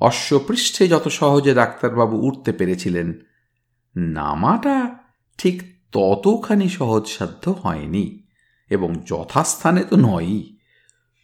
অশ্বপৃষ্ঠে 0.00 0.88
যত 0.88 1.08
সহজে 1.08 1.54
ডাক্তারবাবু 1.54 2.16
উঠতে 2.16 2.52
পেরেছিলেন, 2.52 3.12
নামাটা 3.96 4.96
ঠিক 5.38 5.62
ততখানি 5.92 6.68
সহজসাধ্য 6.68 7.50
হয়নি। 7.50 8.23
এবং 8.70 8.94
যথাস্থানে 9.06 9.84
তো 9.84 9.96
নয়ই। 9.96 10.56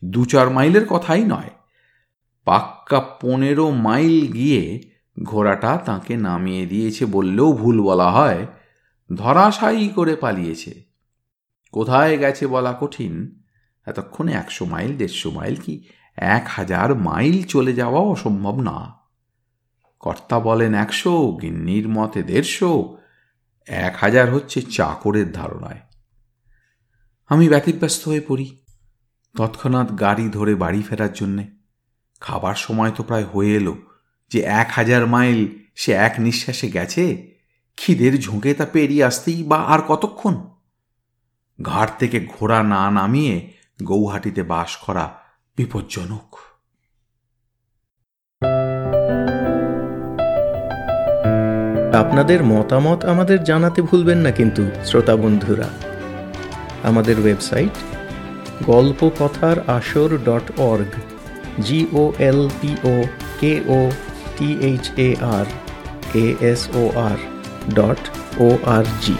দু 0.05 0.25
চার 0.25 0.51
মাইলের 0.51 0.87
কথাই 0.87 1.25
নয়। 1.25 1.51
পাক্কা 2.45 3.01
পনেরো 3.01 3.71
মাইল 3.71 4.33
গিয়ে 4.33 4.91
ঘোড়াটা 5.23 5.77
তাকে 5.77 6.17
নামিয়ে 6.17 6.67
দিয়েছে 6.67 7.07
বললেও 7.07 7.53
ভুল 7.53 7.83
বলা 7.83 8.11
হয়। 8.11 8.47
ধরাশায়ী 9.17 9.89
করে 9.89 10.17
পালিয়েছে। 10.17 10.85
কোথায় 11.73 12.19
গেছে 12.19 12.47
বলা 12.47 12.77
কঠিন? 12.81 13.43
এতক্ষণে 13.87 14.33
একশো 14.33 14.65
মাইল, 14.65 14.97
দেড়শো 14.97 15.31
মাইল 15.31 15.57
কি 15.57 15.85
এক 16.17 16.47
হাজার 16.49 16.95
মাইল 16.95 17.43
চলে 17.43 17.73
যাওয়া 17.73 18.01
অসম্ভব 18.01 18.61
না। 18.61 18.95
কর্তা 19.99 20.41
বলেন 20.41 20.75
একশো, 20.75 21.39
গিন্নির 21.43 21.89
মতে 21.89 22.23
দেড়শো। 22.23 22.99
এক 23.67 23.97
হাজার 24.01 24.35
হচ্ছে 24.35 24.63
চাকরের 24.63 25.33
ধারণায়। 25.33 25.81
আমি 27.31 27.49
ব্যতিব্যস্ত 27.49 28.09
হয়ে 28.09 28.21
পড়ি। 28.21 28.57
তৎক্ষণাৎ 29.39 30.01
গাড়ি 30.01 30.29
ধরে 30.29 30.55
বাড়ি 30.55 30.83
ফেরার 30.83 31.13
জন্যে। 31.13 31.47
খাবার 32.21 32.55
সময় 32.55 32.91
তো 32.97 33.03
প্রায় 33.03 33.25
হয়ে 33.25 33.57
এলো 33.57 33.77
যে 34.31 34.41
এক 34.41 34.71
হাজার 34.73 35.07
মাইল 35.07 35.47
সে 35.75 35.93
এক 35.93 36.15
নিঃশ্বাসে 36.19 36.69
গেছে। 36.69 37.33
খিদের 37.77 38.21
ঝুঁকে 38.21 38.55
তা 38.55 38.67
পেরিয়ে 38.67 39.05
আসতেই 39.05 39.43
বা 39.43 39.57
আর 39.57 39.79
কতক্ষণ? 39.89 40.35
ঘাট 41.63 41.99
থেকে 41.99 42.29
ঘোড়া 42.29 42.63
না 42.63 42.91
নামিয়ে 42.91 43.53
গৌহাটিতে 43.83 44.43
বাস 44.43 44.77
করা 44.77 45.15
বিপজ্জনক। 45.57 46.37
আপনাদের 51.95 52.45
মতামত 52.45 53.05
আমাদের 53.05 53.45
জানাতে 53.45 53.83
ভুলবেন 53.83 54.19
না 54.19 54.31
কিন্তু, 54.31 54.71
শ্রোতা 54.85 55.17
বন্ধুরা। 55.17 55.90
আমাদের 56.85 57.17
website 57.21 57.75
Golpo 58.67 59.01
Kothar 59.19 59.57
Asor 59.69 60.11
dot 60.25 60.47
org 60.63 60.93
G O 61.63 62.05
L 62.21 62.41
P O 62.61 62.95
K 63.41 63.53
O 63.69 63.81
T 64.37 64.49
H 64.63 64.85
A 64.99 65.09
R 65.37 65.47
A 66.17 66.27
S 66.43 66.61
O 66.75 66.83
R 67.09 67.19
dot 67.75 68.03
O 68.39 68.47
R 68.67 68.85
G 69.03 69.15